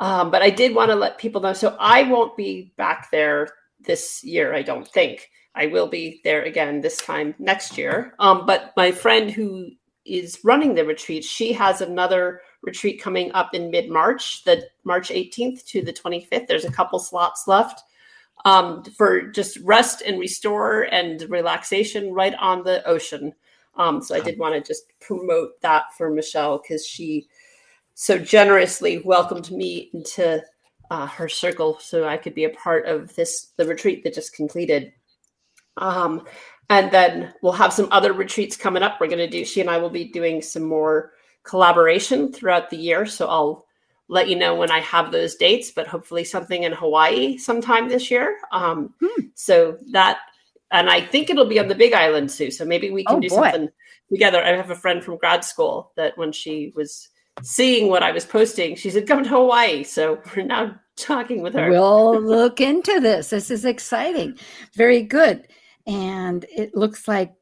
[0.00, 1.52] Um, but I did want to let people know.
[1.52, 3.48] So I won't be back there
[3.80, 4.54] this year.
[4.54, 8.14] I don't think I will be there again this time next year.
[8.18, 9.70] Um, but my friend who
[10.04, 15.10] is running the retreat, she has another retreat coming up in mid March, the March
[15.10, 16.46] 18th to the 25th.
[16.46, 17.82] There's a couple slots left
[18.44, 23.34] um, for just rest and restore and relaxation right on the ocean.
[23.76, 27.28] Um, so I did want to just promote that for Michelle because she
[28.00, 30.40] so generously welcomed me into
[30.88, 34.36] uh, her circle so I could be a part of this the retreat that just
[34.36, 34.92] completed.
[35.78, 36.22] Um,
[36.70, 39.00] and then we'll have some other retreats coming up.
[39.00, 41.10] We're going to do she and I will be doing some more
[41.42, 43.04] collaboration throughout the year.
[43.04, 43.66] So I'll
[44.06, 48.12] let you know when I have those dates, but hopefully something in Hawaii sometime this
[48.12, 48.38] year.
[48.52, 49.22] Um, hmm.
[49.34, 50.18] So that,
[50.70, 52.52] and I think it'll be on the Big Island too.
[52.52, 53.50] So maybe we can oh, do boy.
[53.50, 53.68] something
[54.08, 54.40] together.
[54.40, 57.08] I have a friend from grad school that when she was
[57.42, 61.54] seeing what I was posting, she said, "Come to Hawaii." So we're now talking with
[61.54, 61.70] her.
[61.70, 63.30] We'll look into this.
[63.30, 64.38] This is exciting.
[64.74, 65.46] Very good.
[65.86, 67.32] And it looks like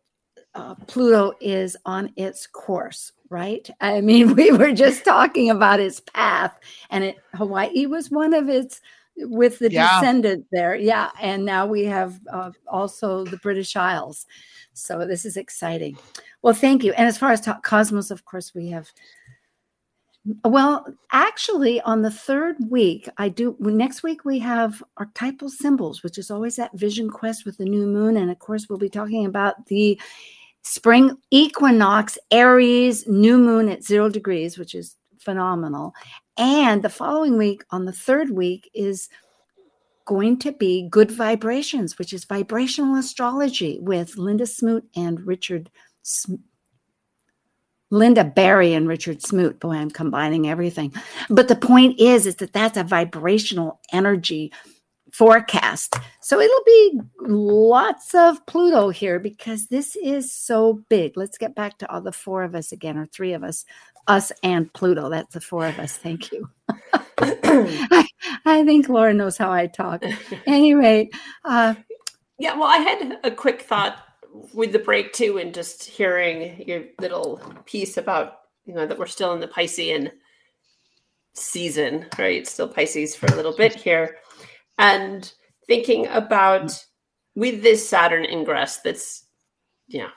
[0.55, 3.68] uh, Pluto is on its course, right?
[3.80, 6.57] I mean, we were just talking about its path,
[6.90, 8.80] and it, Hawaii was one of its
[9.16, 10.01] with the yeah.
[10.01, 10.74] descendant there.
[10.76, 11.11] Yeah.
[11.20, 14.26] And now we have uh, also the British Isles.
[14.74, 15.97] So this is exciting.
[16.42, 16.92] Well, thank you.
[16.92, 18.90] And as far as ta- Cosmos, of course, we have.
[20.45, 23.57] Well, actually, on the third week, I do.
[23.61, 27.87] Next week, we have archetypal symbols, which is always that vision quest with the new
[27.87, 28.16] moon.
[28.16, 30.01] And of course, we'll be talking about the
[30.62, 35.95] spring equinox, Aries, new moon at zero degrees, which is phenomenal.
[36.37, 39.09] And the following week, on the third week, is
[40.07, 45.70] going to be Good Vibrations, which is vibrational astrology with Linda Smoot and Richard
[47.91, 49.61] Linda Barry and Richard Smoot.
[49.61, 50.93] Boy, I'm combining everything.
[51.30, 54.53] But the point is, is that that's a vibrational energy
[55.12, 55.97] forecast.
[56.20, 61.16] So it'll be lots of Pluto here because this is so big.
[61.16, 63.64] Let's get back to all the four of us again, or three of us,
[64.07, 65.09] us and Pluto.
[65.09, 65.97] That's the four of us.
[65.97, 66.49] Thank you.
[67.18, 68.07] I,
[68.45, 70.05] I, think Laura knows how I talk.
[70.47, 71.09] Anyway,
[71.45, 71.74] uh,
[72.39, 72.55] yeah.
[72.55, 74.05] Well, I had a quick thought
[74.55, 79.07] with the break too, and just hearing your little piece about you know that we're
[79.07, 80.11] still in the Piscean
[81.34, 82.41] season, right?
[82.41, 84.16] It's Still Pisces for a little bit here
[84.78, 85.30] and
[85.66, 86.84] thinking about
[87.34, 89.26] with this Saturn ingress that's
[89.89, 90.09] yeah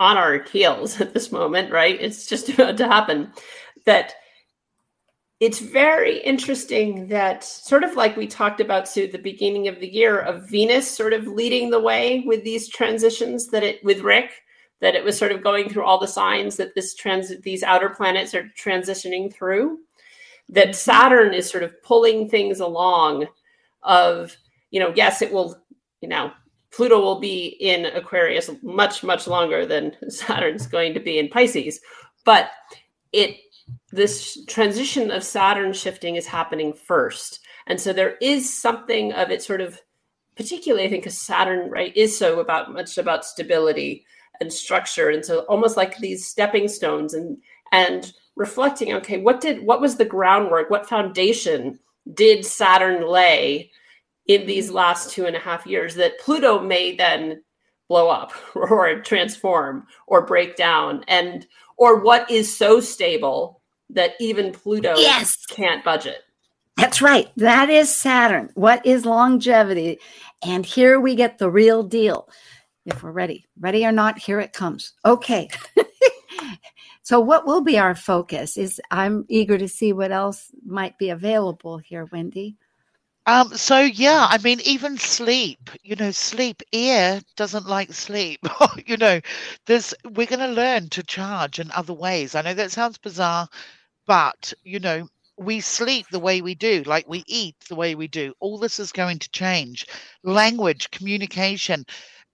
[0.00, 2.00] on our heels at this moment, right?
[2.00, 3.32] It's just about to happen.
[3.84, 4.14] That
[5.38, 9.92] it's very interesting that sort of like we talked about to the beginning of the
[9.92, 14.30] year of Venus sort of leading the way with these transitions that it with Rick
[14.80, 17.90] that it was sort of going through all the signs that this trans these outer
[17.90, 19.78] planets are transitioning through
[20.48, 23.26] that Saturn is sort of pulling things along
[23.82, 24.34] of
[24.70, 25.62] you know yes it will
[26.00, 26.32] you know
[26.70, 31.80] pluto will be in aquarius much much longer than saturn's going to be in pisces
[32.24, 32.50] but
[33.12, 33.36] it
[33.92, 37.40] this transition of saturn shifting is happening first.
[37.66, 39.80] And so there is something of it sort of
[40.36, 44.04] particularly i think because saturn right is so about much about stability
[44.40, 45.10] and structure.
[45.10, 47.38] And so almost like these stepping stones and
[47.72, 50.70] and reflecting okay what did what was the groundwork?
[50.70, 51.78] What foundation
[52.14, 53.70] did Saturn lay
[54.26, 57.42] in these last two and a half years that Pluto may then
[57.88, 61.04] blow up or transform or break down?
[61.08, 61.46] And
[61.76, 63.55] or what is so stable
[63.90, 65.36] that even Pluto yes.
[65.46, 66.22] can't budget.
[66.76, 67.30] That's right.
[67.36, 68.50] That is Saturn.
[68.54, 69.98] What is longevity?
[70.44, 72.28] And here we get the real deal.
[72.84, 74.92] If we're ready, ready or not, here it comes.
[75.04, 75.48] Okay.
[77.06, 78.56] So, what will be our focus?
[78.56, 82.56] Is I'm eager to see what else might be available here, Wendy.
[83.26, 88.40] Um, so yeah, I mean, even sleep, you know, sleep ear doesn't like sleep.
[88.86, 89.20] you know,
[89.66, 92.34] there's we're gonna learn to charge in other ways.
[92.34, 93.48] I know that sounds bizarre,
[94.06, 95.08] but you know,
[95.38, 98.34] we sleep the way we do, like we eat the way we do.
[98.40, 99.86] All this is going to change.
[100.24, 101.84] Language, communication.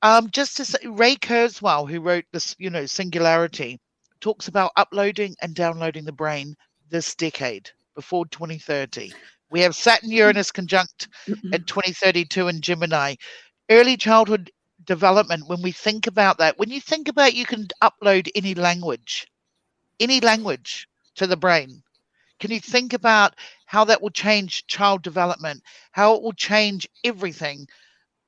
[0.02, 3.80] Um, just to say, Ray Kurzweil, who wrote this, you know, Singularity,
[4.20, 6.56] talks about uploading and downloading the brain
[6.90, 9.12] this decade before 2030.
[9.52, 10.56] We have Saturn Uranus mm-hmm.
[10.56, 11.54] conjunct mm-hmm.
[11.54, 13.16] at 2032 in Gemini.
[13.70, 14.50] Early childhood
[14.84, 19.26] development, when we think about that, when you think about you can upload any language,
[20.00, 21.82] any language to the brain,
[22.40, 23.34] can you think about
[23.66, 27.68] how that will change child development, how it will change everything?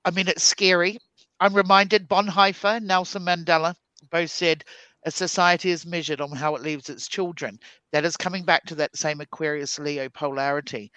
[0.04, 0.98] I mean, it's scary.
[1.40, 3.74] I'm reminded Bonhoeffer, Nelson Mandela
[4.10, 4.62] both said
[5.04, 7.58] a society is measured on how it leaves its children.
[7.92, 10.92] That is coming back to that same Aquarius Leo polarity.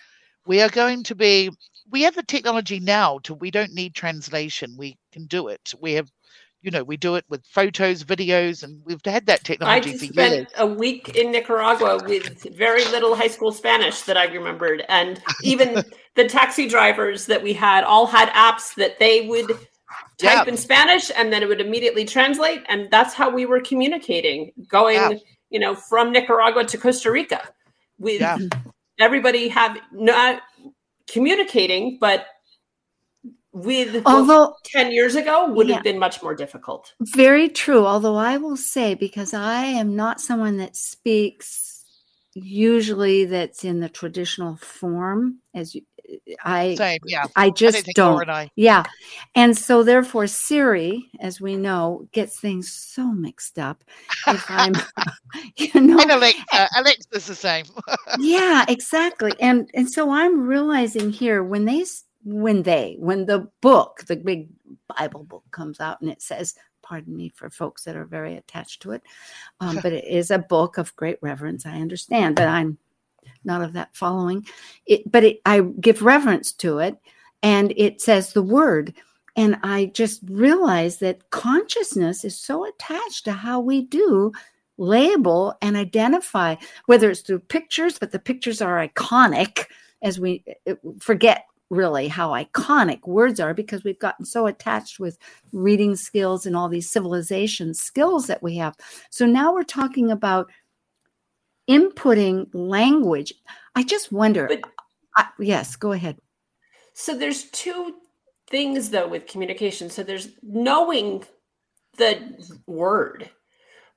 [0.47, 1.49] We are going to be,
[1.91, 4.75] we have the technology now to, we don't need translation.
[4.77, 5.73] We can do it.
[5.79, 6.09] We have,
[6.61, 10.05] you know, we do it with photos, videos, and we've had that technology I for
[10.05, 10.47] spent years.
[10.57, 15.83] a week in Nicaragua with very little high school Spanish that I remembered, and even
[16.15, 19.49] the taxi drivers that we had all had apps that they would
[20.17, 20.45] type Yeah.
[20.45, 24.95] in Spanish, and then it would immediately translate, and that's how we were communicating, going,
[24.95, 25.13] Yeah.
[25.51, 27.47] you know, from Nicaragua to Costa Rica,
[27.99, 28.37] with Yeah.
[28.99, 30.41] Everybody have not
[31.11, 32.25] communicating, but
[33.53, 35.75] with Although 10 years ago would Yeah.
[35.75, 36.93] have been much more difficult.
[37.01, 37.85] Very true.
[37.85, 41.83] Although I will say, because I am not someone that speaks
[42.35, 45.81] usually that's in the traditional form, as you,
[46.43, 47.25] I, Same, yeah.
[47.35, 48.29] I I just don't don't.
[48.29, 48.49] I.
[48.55, 48.83] Yeah.
[49.35, 53.83] And so therefore Siri, as we know, gets things so mixed up.
[54.27, 54.73] If I'm,
[55.57, 57.65] you know, And Alexa, Alexa's the same.
[58.19, 59.33] yeah, exactly.
[59.39, 61.85] And and so I'm realizing here when they
[62.23, 64.49] when they when the book, the big
[64.97, 68.81] Bible book comes out and it says, pardon me for folks that are very attached
[68.81, 69.03] to it,
[69.59, 71.65] um, but it is a book of great reverence.
[71.65, 72.77] I understand, but I'm
[73.43, 74.45] not of that following.
[74.85, 76.97] It, but it, I give reverence to it,
[77.43, 78.93] and it says the word.
[79.35, 84.31] And I just realized that consciousness is so attached to how we do
[84.77, 86.55] label and identify,
[86.85, 89.65] whether it's through pictures, but the pictures are iconic
[90.01, 95.17] as we uh, forget really how iconic words are because we've gotten so attached with
[95.51, 98.75] reading skills and all these civilization skills that we have.
[99.09, 100.49] So now we're talking about
[101.69, 103.33] inputting language.
[103.75, 104.47] I just wonder.
[104.47, 104.69] But-
[105.15, 106.17] I, yes, go ahead.
[106.93, 107.95] So there's two
[108.49, 109.89] things though with communication.
[109.89, 111.23] So there's knowing
[111.97, 113.29] the word.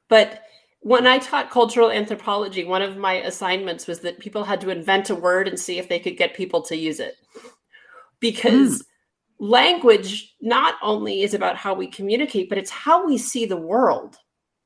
[0.08, 0.42] But
[0.80, 5.10] when I taught cultural anthropology, one of my assignments was that people had to invent
[5.10, 7.16] a word and see if they could get people to use it.
[8.18, 8.84] Because
[9.38, 9.46] hmm.
[9.46, 14.16] language not only is about how we communicate, but it's how we see the world,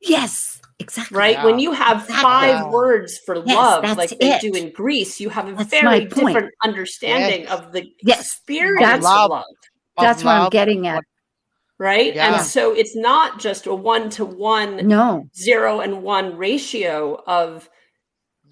[0.05, 1.16] Yes, exactly.
[1.18, 1.36] right?
[1.36, 1.44] Yeah.
[1.44, 2.22] When you have Exactly.
[2.22, 2.70] five Yeah.
[2.70, 4.40] words for Yes, love, like they it.
[4.40, 7.50] do in Greece, you have a That's very different understanding Yes.
[7.50, 9.44] of the Yes, experience that's- of love.
[9.96, 11.05] Of That's what I'm getting at.
[11.78, 12.14] right?
[12.14, 12.34] Yeah.
[12.36, 15.28] And so it's not just a one to one, No.
[15.36, 17.68] zero and one ratio of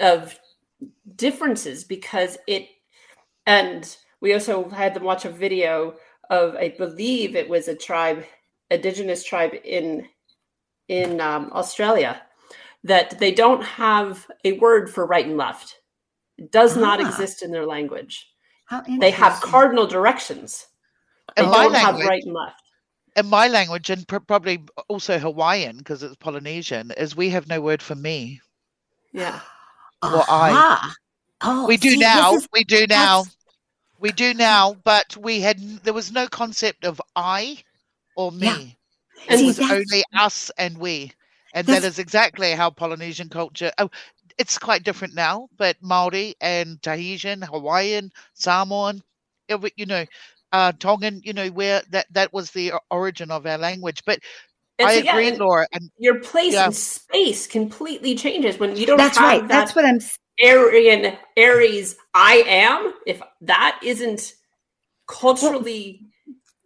[0.00, 0.38] of
[1.16, 2.68] differences because it
[3.46, 5.96] and we also had them watch a video
[6.30, 8.24] of I believe it was a tribe,
[8.70, 10.08] indigenous tribe in
[10.88, 12.22] in um, Australia
[12.84, 15.76] that they don't have a word for right and left.
[16.38, 17.06] It does not Ah.
[17.08, 18.28] exist in their language.
[18.98, 20.66] They have cardinal directions.
[21.36, 22.62] They In my don't have language, right and left.
[23.16, 27.60] in my language, and pr- probably also Hawaiian because it's Polynesian, is we have no
[27.60, 28.40] word for me.
[29.12, 29.40] Yeah.
[30.02, 30.92] or I.
[31.42, 32.34] Oh, we do see, this now.
[32.34, 33.24] is- we do now.
[34.00, 34.74] We do now.
[34.84, 37.58] But we had there was no concept of I
[38.16, 38.46] or me.
[38.46, 38.56] Yeah.
[39.28, 41.12] It See, was that's- only us and we,
[41.54, 43.72] and that That's- exactly how Polynesian culture.
[43.78, 43.90] Oh,
[44.38, 49.02] it's quite different now, but Maori and Tahitian, Hawaiian, Samoan,
[49.48, 50.04] every, you know,
[50.52, 54.02] uh, Tongan, you know, where that that was the origin of our language.
[54.04, 54.18] But
[54.78, 56.66] And I so, agree, and Laura, and your place Yeah.
[56.66, 59.40] in space completely changes when you don't That's have right.
[59.42, 59.96] that That's what I'm.
[59.96, 62.94] s- Aryan Aries I am.
[63.06, 64.32] If that isn't
[65.06, 66.00] culturally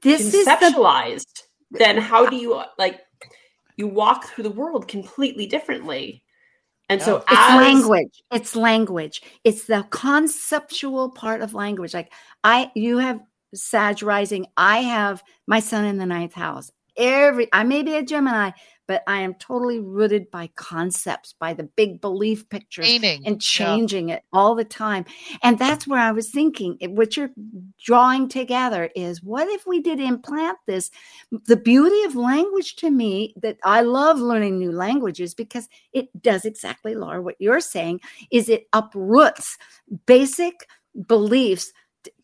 [0.02, 1.35] This is the conceptualized,
[1.78, 3.00] then how do you like
[3.76, 6.22] you walk through the world completely differently?
[6.88, 7.16] And so.
[7.16, 8.22] It's as language.
[8.30, 9.22] It's language.
[9.44, 11.94] It's the conceptual part of language.
[11.94, 12.12] Like
[12.44, 13.20] I, you have
[13.54, 14.46] Sag rising.
[14.56, 16.70] I have my son in the ninth house.
[16.96, 18.50] Every I may be a Gemini,
[18.86, 23.36] but I am totally rooted by concepts, by the big belief pictures and yeah.
[23.38, 25.04] changing it all the time.
[25.42, 27.30] And that's where I was thinking, what you're
[27.82, 30.90] drawing together is what if we did implant this?
[31.46, 36.44] The beauty of language to me, that I love learning new languages because it does
[36.44, 39.58] exactly, Laura, what you're saying, is it uproots
[40.06, 40.66] basic
[41.06, 41.72] beliefs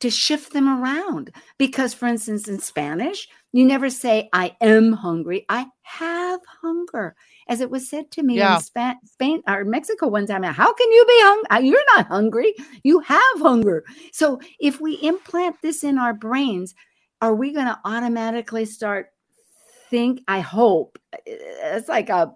[0.00, 1.32] to shift them around.
[1.58, 5.46] Because, for instance, in Spanish, you never say, I am hungry.
[5.50, 7.16] I have hunger.
[7.48, 8.54] As it was said to me Yeah.
[8.54, 11.68] in Spa- Spain or Mexico one time, how can you be hungry?
[11.68, 12.54] You're not hungry.
[12.84, 13.84] You have hunger.
[14.12, 16.74] So if we implant this in our brains,
[17.22, 19.08] are we going to automatically start
[19.90, 20.22] think?
[20.28, 22.34] I hope it's like a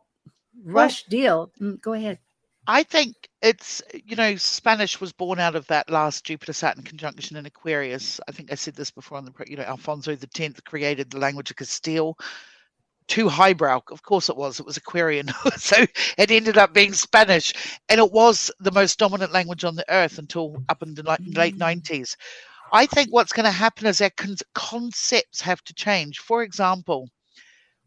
[0.64, 1.52] rush deal.
[1.62, 2.20] Mm, Go ahead.
[2.66, 3.16] I think
[3.46, 8.20] it's you know Spanish was born out of that last Jupiter Saturn conjunction in Aquarius.
[8.28, 11.18] I think I said this before on the you know Alfonso the Tenth created the
[11.18, 12.16] language of Castile.
[13.06, 14.58] Too highbrow, of course it was.
[14.58, 15.86] It was Aquarian, so
[16.18, 17.52] it ended up being Spanish,
[17.88, 21.56] and it was the most dominant language on the earth until up in the late
[21.56, 22.16] nineties.
[22.72, 26.18] I think what's going to happen is our con- concepts have to change.
[26.18, 27.08] For example,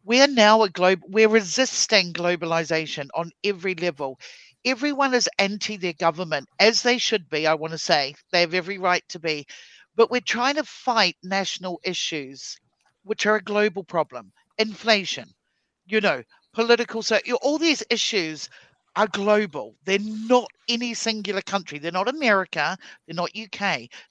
[0.05, 4.17] we're now a globe we're resisting globalization on every level
[4.65, 8.15] everyone is anti their government as they should be i want to say.
[8.31, 9.45] They have every right to be.
[9.95, 12.57] But we're trying to fight national issues
[13.03, 14.31] which are a global problem.
[14.57, 15.29] Inflation
[15.87, 18.49] you know political so all these issues
[18.95, 19.75] are global.
[19.85, 21.79] They're not any singular country.
[21.79, 23.59] They're not america they're not uk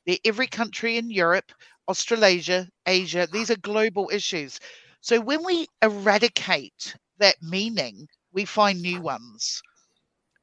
[0.06, 1.52] they're every country in europe
[1.88, 3.28] australasia asia.
[3.32, 4.58] These are global issues.
[5.00, 9.62] So when we eradicate that meaning, we find new ones.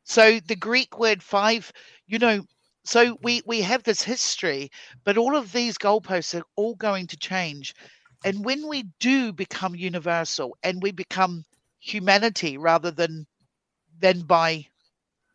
[0.05, 1.71] So the Greek word five,
[2.07, 2.45] you know,
[2.85, 4.71] so we we have this history,
[5.05, 7.75] but all of these goalposts are all going to change.
[8.25, 11.45] And when we do become universal and we become
[11.79, 13.27] humanity rather than
[13.99, 14.67] than by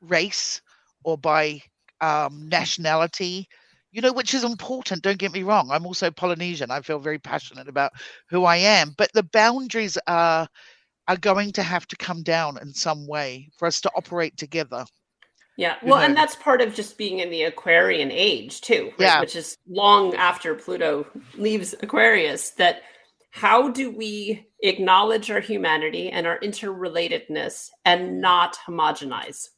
[0.03, 0.63] race
[1.05, 1.63] or by
[2.01, 3.49] um, nationality
[3.93, 5.03] you know, which is important.
[5.03, 5.71] Don't get me wrong.
[5.73, 6.71] I'm also Polynesian.
[6.71, 7.93] I feel very passionate about
[8.29, 10.49] who I am, but the boundaries are
[11.11, 14.85] are going to have to come down in some way for us to operate together.
[15.57, 15.75] Yeah.
[15.83, 16.07] Well, know.
[16.07, 19.01] and that's part of just being in the Aquarian age too, right?
[19.01, 19.21] yeah.
[19.21, 21.05] which is long after Pluto
[21.35, 22.83] leaves Aquarius that
[23.31, 29.49] how do we acknowledge our humanity and our interrelatedness and not homogenize?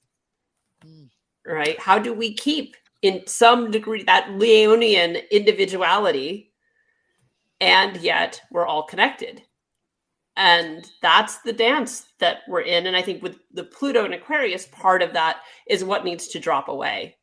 [0.86, 1.10] Mm.
[1.46, 1.78] Right?
[1.78, 6.52] How do we keep in some degree that Leonian individuality,
[7.60, 9.42] and yet we're all connected.
[10.36, 12.86] And that's the dance that we're in.
[12.86, 16.40] And I think with the Pluto and Aquarius, part of that is what needs to
[16.40, 17.16] drop away.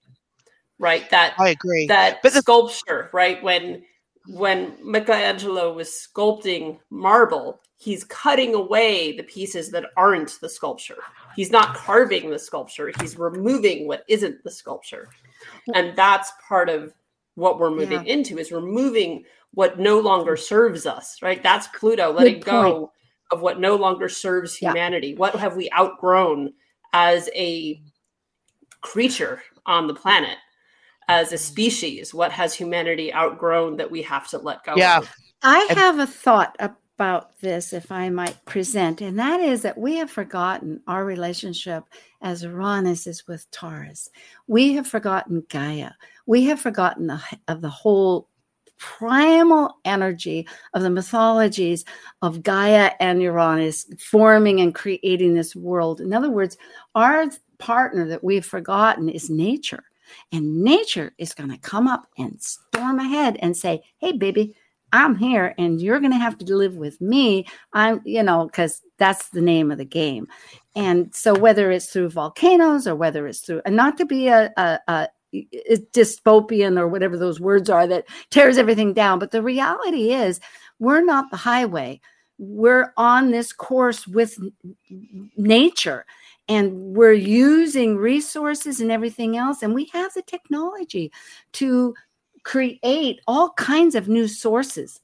[0.78, 1.10] Right.
[1.10, 1.88] That I agree.
[1.88, 3.42] That but the- sculpture, right?
[3.44, 3.84] When
[4.28, 10.98] when Michelangelo was sculpting marble, he's cutting away the pieces that aren't the sculpture.
[11.36, 15.10] He's not carving the sculpture, he's removing what isn't the sculpture.
[15.74, 16.94] And that's part of
[17.36, 18.14] what we're moving yeah.
[18.14, 21.42] into is removing what no longer serves us, right?
[21.42, 22.92] That's Pluto letting go
[23.32, 25.10] of what no longer serves humanity.
[25.10, 25.18] Yeah.
[25.18, 26.54] What have we outgrown
[26.94, 27.82] as a
[28.82, 30.38] creature on the planet?
[31.08, 35.00] As a species, what has humanity outgrown that we have to let go yeah.
[35.00, 35.12] Of?
[35.42, 39.96] I have a thought about this, if I might present, and that is that we
[39.96, 41.86] have forgotten our relationship
[42.22, 44.10] as Uranus is with Taurus.
[44.46, 45.92] We have forgotten Gaia.
[46.26, 48.28] We have forgotten the, of the whole
[48.80, 51.86] primal energy of the mythologies
[52.22, 56.02] of Gaia and Uranus forming and creating this world.
[56.02, 56.58] In other words,
[56.96, 59.84] our partner that we've forgotten is nature.
[60.32, 64.56] And nature is going to come up and storm ahead and say, Hey, baby,
[64.92, 67.46] I'm here and you're going to have to live with me.
[67.74, 70.28] I'm, you know, because that's the name of the game.
[70.76, 74.52] And so, whether it's through volcanoes or whether it's through, and not to be a,
[74.58, 80.12] a, a dystopian or whatever those words are that tears everything down, but the reality
[80.12, 80.40] is
[80.80, 82.00] we're not the highway.
[82.38, 84.38] We're on this course with
[85.38, 86.06] nature
[86.48, 89.62] and we're using resources and everything else.
[89.62, 91.12] And we have the technology
[91.54, 91.94] to
[92.44, 95.00] create all kinds of new sources.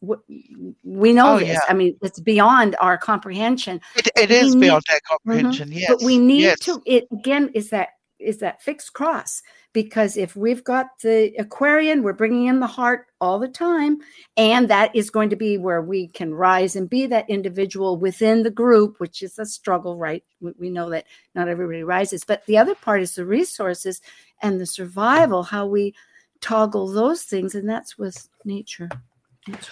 [0.83, 1.49] We know oh, this.
[1.49, 1.59] Yeah.
[1.69, 3.79] I mean, it's beyond our comprehension.
[3.95, 5.69] it, it is need, beyond our comprehension.
[5.69, 6.59] Mm-hmm, yes, but we need yes.
[6.61, 6.81] to.
[6.85, 9.43] It again is that is that fixed cross
[9.75, 13.97] because if we've got the Aquarian, we're bringing in the heart all the time,
[14.37, 18.43] and that is going to be where we can rise and be that individual within
[18.43, 20.23] the group, which is a struggle, right?
[20.39, 24.01] We, we know that not everybody rises, but the other part is the resources
[24.41, 25.93] and the survival, how we
[26.39, 28.89] toggle those things, and that's with nature.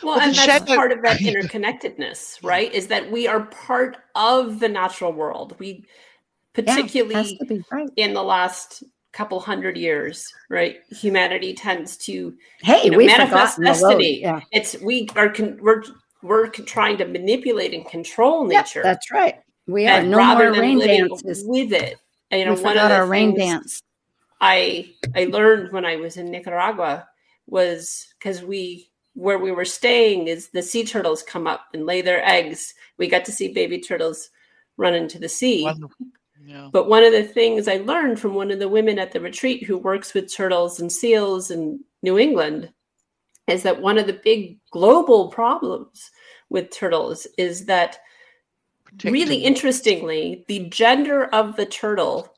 [0.04, 2.74] Well, and that's part of that interconnectedness, right?
[2.74, 5.56] Is that we are part of the natural world.
[5.60, 5.86] We,
[6.54, 7.90] particularly yeah, right.
[7.96, 8.84] in the last
[9.14, 10.78] couple hundred years, right?
[10.90, 14.22] Humanity tends to hey, you know, we manifest destiny.
[14.22, 14.42] Yeah.
[14.52, 15.84] It's we are con- we're
[16.22, 18.82] we're trying to manipulate and control nature.
[18.84, 19.36] Yeah, that's right.
[19.68, 21.98] We are no more rain dances with it.
[22.32, 23.82] And, you know, we one of our rain dance
[24.44, 27.08] I I learned when I was in Nicaragua
[27.48, 32.02] was because we where we were staying is the sea turtles come up and lay
[32.02, 32.74] their eggs.
[32.98, 34.30] We got to see baby turtles
[34.76, 35.72] run into the sea.
[36.46, 36.70] Yeah.
[36.72, 39.64] But one of the things I learned from one of the women at the retreat
[39.64, 42.72] who works with turtles and seals in New England
[43.48, 46.12] is that one of the big global problems
[46.50, 47.98] with turtles is that
[49.04, 52.34] really interestingly, the gender of the turtle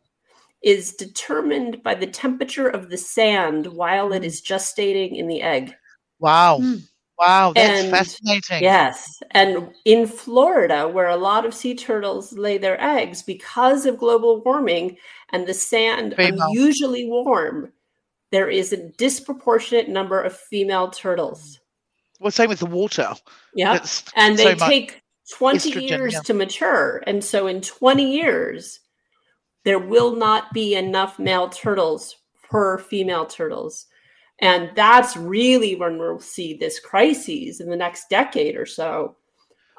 [0.62, 4.28] is determined by the temperature of the sand while it hmm.
[4.28, 5.76] gestating in the egg.
[6.20, 6.60] Wow.
[6.60, 6.88] Mm.
[7.18, 8.62] Wow, that's and, fascinating.
[8.62, 9.22] Yes.
[9.32, 14.44] And in Florida, where a lot of sea turtles lay their eggs, because of global
[14.44, 14.98] warming
[15.32, 16.48] and the sand female.
[16.48, 17.72] unusually warm,
[18.32, 21.60] there is a disproportionate number of female turtles.
[22.20, 23.14] Well, same with the water.
[23.54, 23.86] Yeah.
[24.16, 25.02] and they so take
[25.38, 26.20] 20 estrogen, years yeah.
[26.22, 27.02] to mature.
[27.08, 28.80] And so in 20 years,
[29.64, 33.88] there will not be enough male turtles per female turtles.
[34.42, 39.16] And that's really when we'll see this crisis in the next decade or so.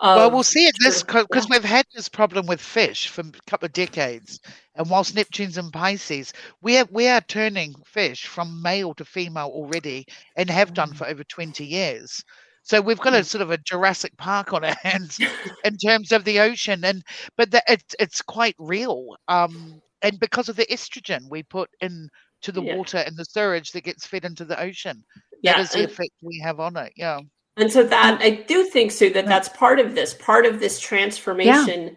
[0.02, 3.66] Well, we'll see it this because we've had this problem with fish for a couple
[3.66, 4.40] of decades,
[4.74, 9.48] and whilst Neptune's in Pisces, we are we are turning fish from male to female
[9.48, 10.04] already,
[10.36, 10.96] and have done mm.
[10.96, 12.22] for over twenty years.
[12.62, 15.18] So we've got a sort of a Jurassic Park on our hands
[15.64, 17.02] in terms of the ocean, and
[17.36, 19.16] but the, it's it's quite real.
[19.28, 22.10] Um, and because of the estrogen we put in
[22.42, 22.76] to the yeah.
[22.76, 25.02] water and the sewage that gets fed into the ocean,
[25.42, 26.92] yeah, that is the effect we have on it.
[26.96, 27.20] Yeah.
[27.56, 30.14] And so that I do think, Sue, that that's part of this.
[30.14, 31.96] Part of this transformation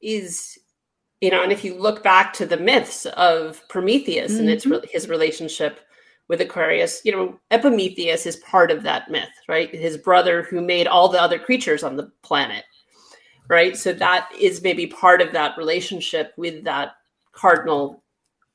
[0.00, 0.14] yeah.
[0.16, 0.58] is,
[1.20, 4.40] you know, and if you look back to the myths of Prometheus mm-hmm.
[4.40, 4.84] and its mm-hmm.
[4.90, 5.80] his relationship
[6.28, 9.72] with Aquarius, you know, Epimetheus is part of that myth, right?
[9.74, 12.64] His brother who made all the other creatures on the planet,
[13.48, 13.76] right?
[13.76, 16.96] So that is maybe part of that relationship with that
[17.32, 18.02] cardinal,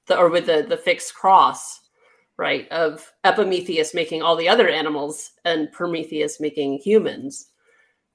[0.08, 1.80] the, or with the the fixed cross,
[2.38, 2.68] right?
[2.70, 7.50] Of Epimetheus making all the other animals and Prometheus making humans.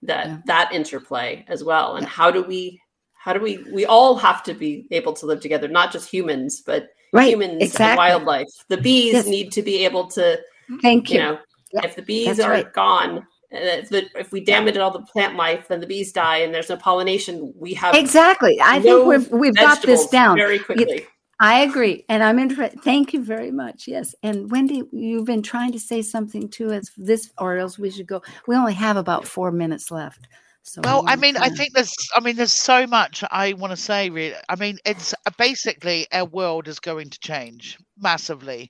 [0.03, 0.39] That yeah.
[0.47, 2.81] that interplay as well, and how do we
[3.19, 6.63] how do we we all have to be able to live together, not just humans,
[6.65, 7.87] but right, humans exactly.
[7.87, 8.49] and wildlife.
[8.69, 9.27] The bees yes.
[9.27, 10.21] need to be able to.
[10.21, 10.79] Mm-hmm.
[10.79, 11.17] Thank you.
[11.17, 11.39] you know,
[11.73, 11.85] yep.
[11.85, 12.73] if the bees That's are right.
[12.73, 16.55] gone, if, the, if we damage all the plant life, then the bees die, and
[16.55, 17.53] there's no pollination.
[17.57, 18.61] We have exactly.
[18.61, 21.07] I no think we've we've got this down very quickly.
[21.41, 22.83] I agree, and I'm interested.
[22.83, 23.87] Thank you very much.
[23.87, 26.71] Yes, and Wendy, you've been trying to say something too.
[26.71, 28.23] As this, or else we should go.
[28.47, 30.27] We only have about four minutes left.
[30.63, 33.77] So well, I mean, I think there's, I mean, there's so much I want to
[33.77, 34.11] say.
[34.11, 38.69] Really, I mean, it's uh, basically our world is going to change massively.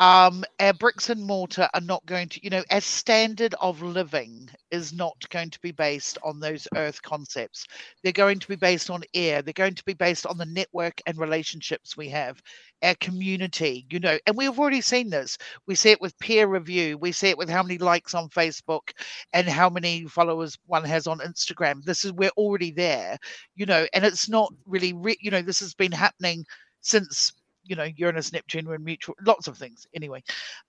[0.00, 4.48] Um, our bricks and mortar are not going to, you know, our standard of living
[4.70, 7.66] is not going to be based on those earth concepts.
[8.02, 9.42] They're going to be based on air.
[9.42, 12.40] They're going to be based on the network and relationships we have,
[12.84, 15.36] our community, you know, and we've already seen this.
[15.66, 16.96] We see it with peer review.
[16.96, 18.90] We see it with how many likes on Facebook
[19.32, 21.82] and how many followers one has on Instagram.
[21.82, 23.18] This is, we're already there,
[23.56, 26.44] you know, and it's not really, re- you know, this has been happening
[26.82, 27.32] since
[27.68, 29.86] you know uranus neptune were mutual lots of things.
[29.94, 30.22] Anyway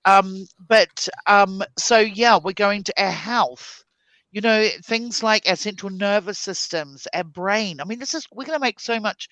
[0.05, 3.83] um but um so yeah we're going to our health.
[4.31, 7.81] You know things like our central nervous systems our brain.
[7.81, 9.29] I mean this is we're going to make so much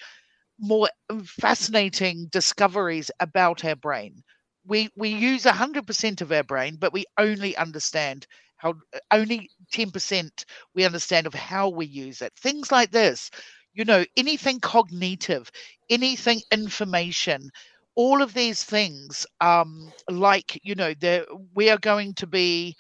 [0.60, 0.90] more
[1.26, 4.24] fascinating discoveries about our brain.
[4.66, 8.74] We we use 100% of our brain but we only understand how
[9.12, 12.34] only 10% we understand of how we use it.
[12.38, 13.30] Things like this
[13.78, 15.52] you know anything cognitive
[15.90, 17.52] anything information
[17.96, 21.26] all of these things um like you know there
[21.56, 22.76] we are going to be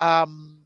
[0.00, 0.58] um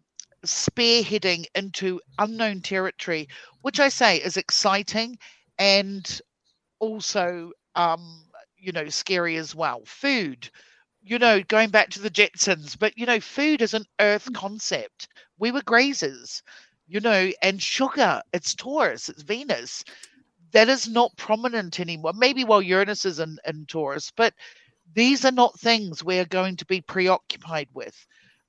[0.47, 3.29] spearheading into unknown territory
[3.63, 5.19] which i say is exciting
[5.59, 6.21] and
[6.81, 8.25] also um
[8.59, 9.83] you know scary as well.
[9.87, 10.51] Food
[11.03, 15.09] you know going back to the jetsons but you know food is an earth concept.
[15.39, 16.43] We were grazers
[16.89, 19.85] you know, and sugar, it's Taurus, it's Venus.
[20.53, 22.13] That is not prominent anymore.
[22.15, 24.33] Maybe while Uranus is in, in Taurus, but
[24.95, 28.07] these are not things we're going to be preoccupied with.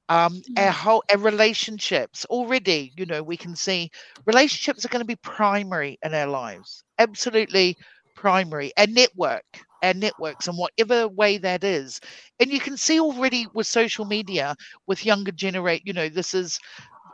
[0.10, 0.54] Um, mm-hmm.
[0.58, 3.92] our whole our relationships already, you know, we can see
[4.26, 7.76] relationships are going to be primary in our lives, absolutely
[8.16, 8.72] primary.
[8.78, 9.44] And network,
[9.84, 12.00] our networks, and whatever way that is,
[12.40, 16.58] and you can see already with social media, with younger generate, you know, this is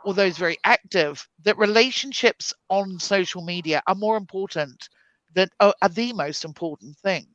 [0.06, 4.90] or those very active that relationships on social media are more important
[5.34, 7.26] than are, are the most important thing.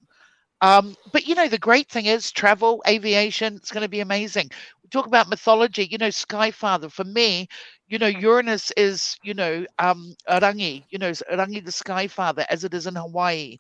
[0.60, 4.50] Um, but you know the great thing is travel aviation it's going to be amazing.
[4.82, 7.48] We talk about mythology you know skyfather for me
[7.88, 12.86] you know uranus is you know um you know rangi the skyfather as it is
[12.86, 13.58] in hawaii.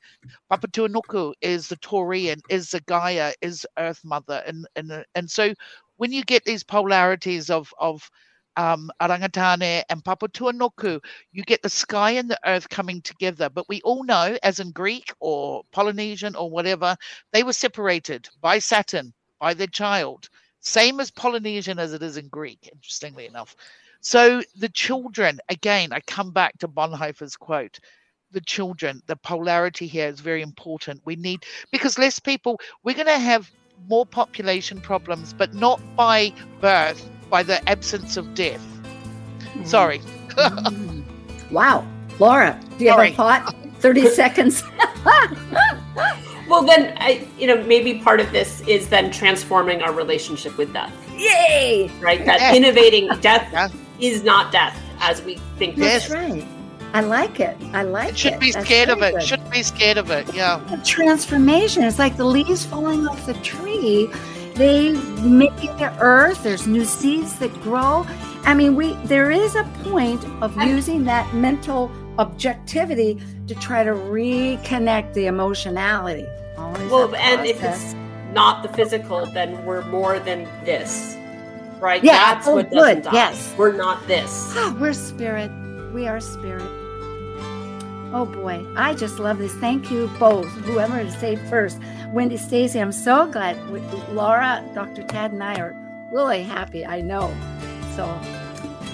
[0.50, 5.52] Papatūānuku is the taurian is the gaia is earth mother and and and so
[5.96, 8.10] when you get these polarities of of
[8.58, 11.00] um, Arangatane and Papatūānuku,
[11.32, 13.48] you get the sky and the earth coming together.
[13.48, 16.96] But we all know, as in Greek or Polynesian or whatever,
[17.32, 20.28] they were separated by Saturn, by their child.
[20.60, 23.54] Same as Polynesian as it is in Greek, interestingly enough.
[24.00, 27.78] So the children, again, I come back to Bonhoeffer's quote
[28.30, 31.00] the children, the polarity here is very important.
[31.06, 33.50] We need, because less people, we're going to have
[33.88, 38.64] more population problems, but not by birth by the absence of death.
[39.54, 39.66] Mm.
[39.66, 40.00] Sorry.
[40.30, 41.02] mm.
[41.50, 41.86] Wow.
[42.18, 43.10] Laura, do you Sorry.
[43.12, 43.56] have a thought?
[43.80, 44.62] 30 seconds.
[46.46, 50.72] well, then, I, you know, maybe part of this is then transforming our relationship with
[50.74, 50.92] death.
[51.16, 51.90] Yay!
[52.00, 52.24] Right?
[52.26, 53.68] That innovating death yeah.
[53.98, 54.78] is not death.
[55.00, 55.76] as we think.
[55.76, 56.46] That's right.
[56.92, 57.56] I like it.
[57.72, 58.18] I like it.
[58.18, 59.14] Should be That's scared of it.
[59.14, 59.22] good.
[59.22, 60.32] Shouldn't be scared of it.
[60.34, 60.60] Yeah.
[60.84, 61.84] transformation.
[61.84, 64.10] It's like the leaves falling off the tree.
[64.58, 64.92] They
[65.22, 66.42] make the earth.
[66.42, 68.04] There's new seeds that grow.
[68.44, 73.92] I mean, we there is a point of using that mental objectivity to try to
[73.92, 76.26] reconnect the emotionality.
[76.56, 77.94] Always Well, and if it's
[78.32, 81.16] not the physical, then we're more than this,
[81.80, 82.02] right?
[82.02, 83.12] Yeah, That's oh, what good, die.
[83.12, 83.54] yes.
[83.56, 84.52] We're not this.
[84.56, 85.50] Ah, we're spirit.
[85.94, 86.66] We are spirit.
[88.12, 89.52] Oh boy, I just love this.
[89.54, 91.78] Thank you both, whoever to say first.
[92.12, 93.56] Wendy Stacey, I'm so glad.
[94.10, 95.02] Laura, Dr.
[95.02, 95.74] Tadd, and I are
[96.10, 96.86] really happy.
[96.86, 97.34] I know.
[97.94, 98.18] So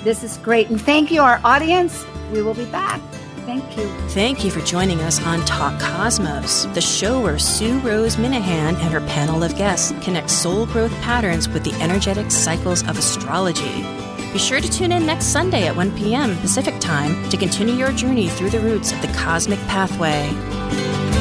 [0.02, 0.68] this is great.
[0.68, 2.04] And thank you, our audience.
[2.32, 3.00] We will be back.
[3.46, 3.86] Thank you.
[4.08, 8.92] Thank you for joining us on Talk Cosmos, the show where Sue Rose Minahan and
[8.92, 13.82] her panel of guests connect soul growth patterns with the energetic cycles of astrology.
[14.32, 16.36] Be sure to tune in next Sunday at 1 p.m.
[16.38, 21.13] Pacific Time to continue your journey through the roots of the cosmic pathway.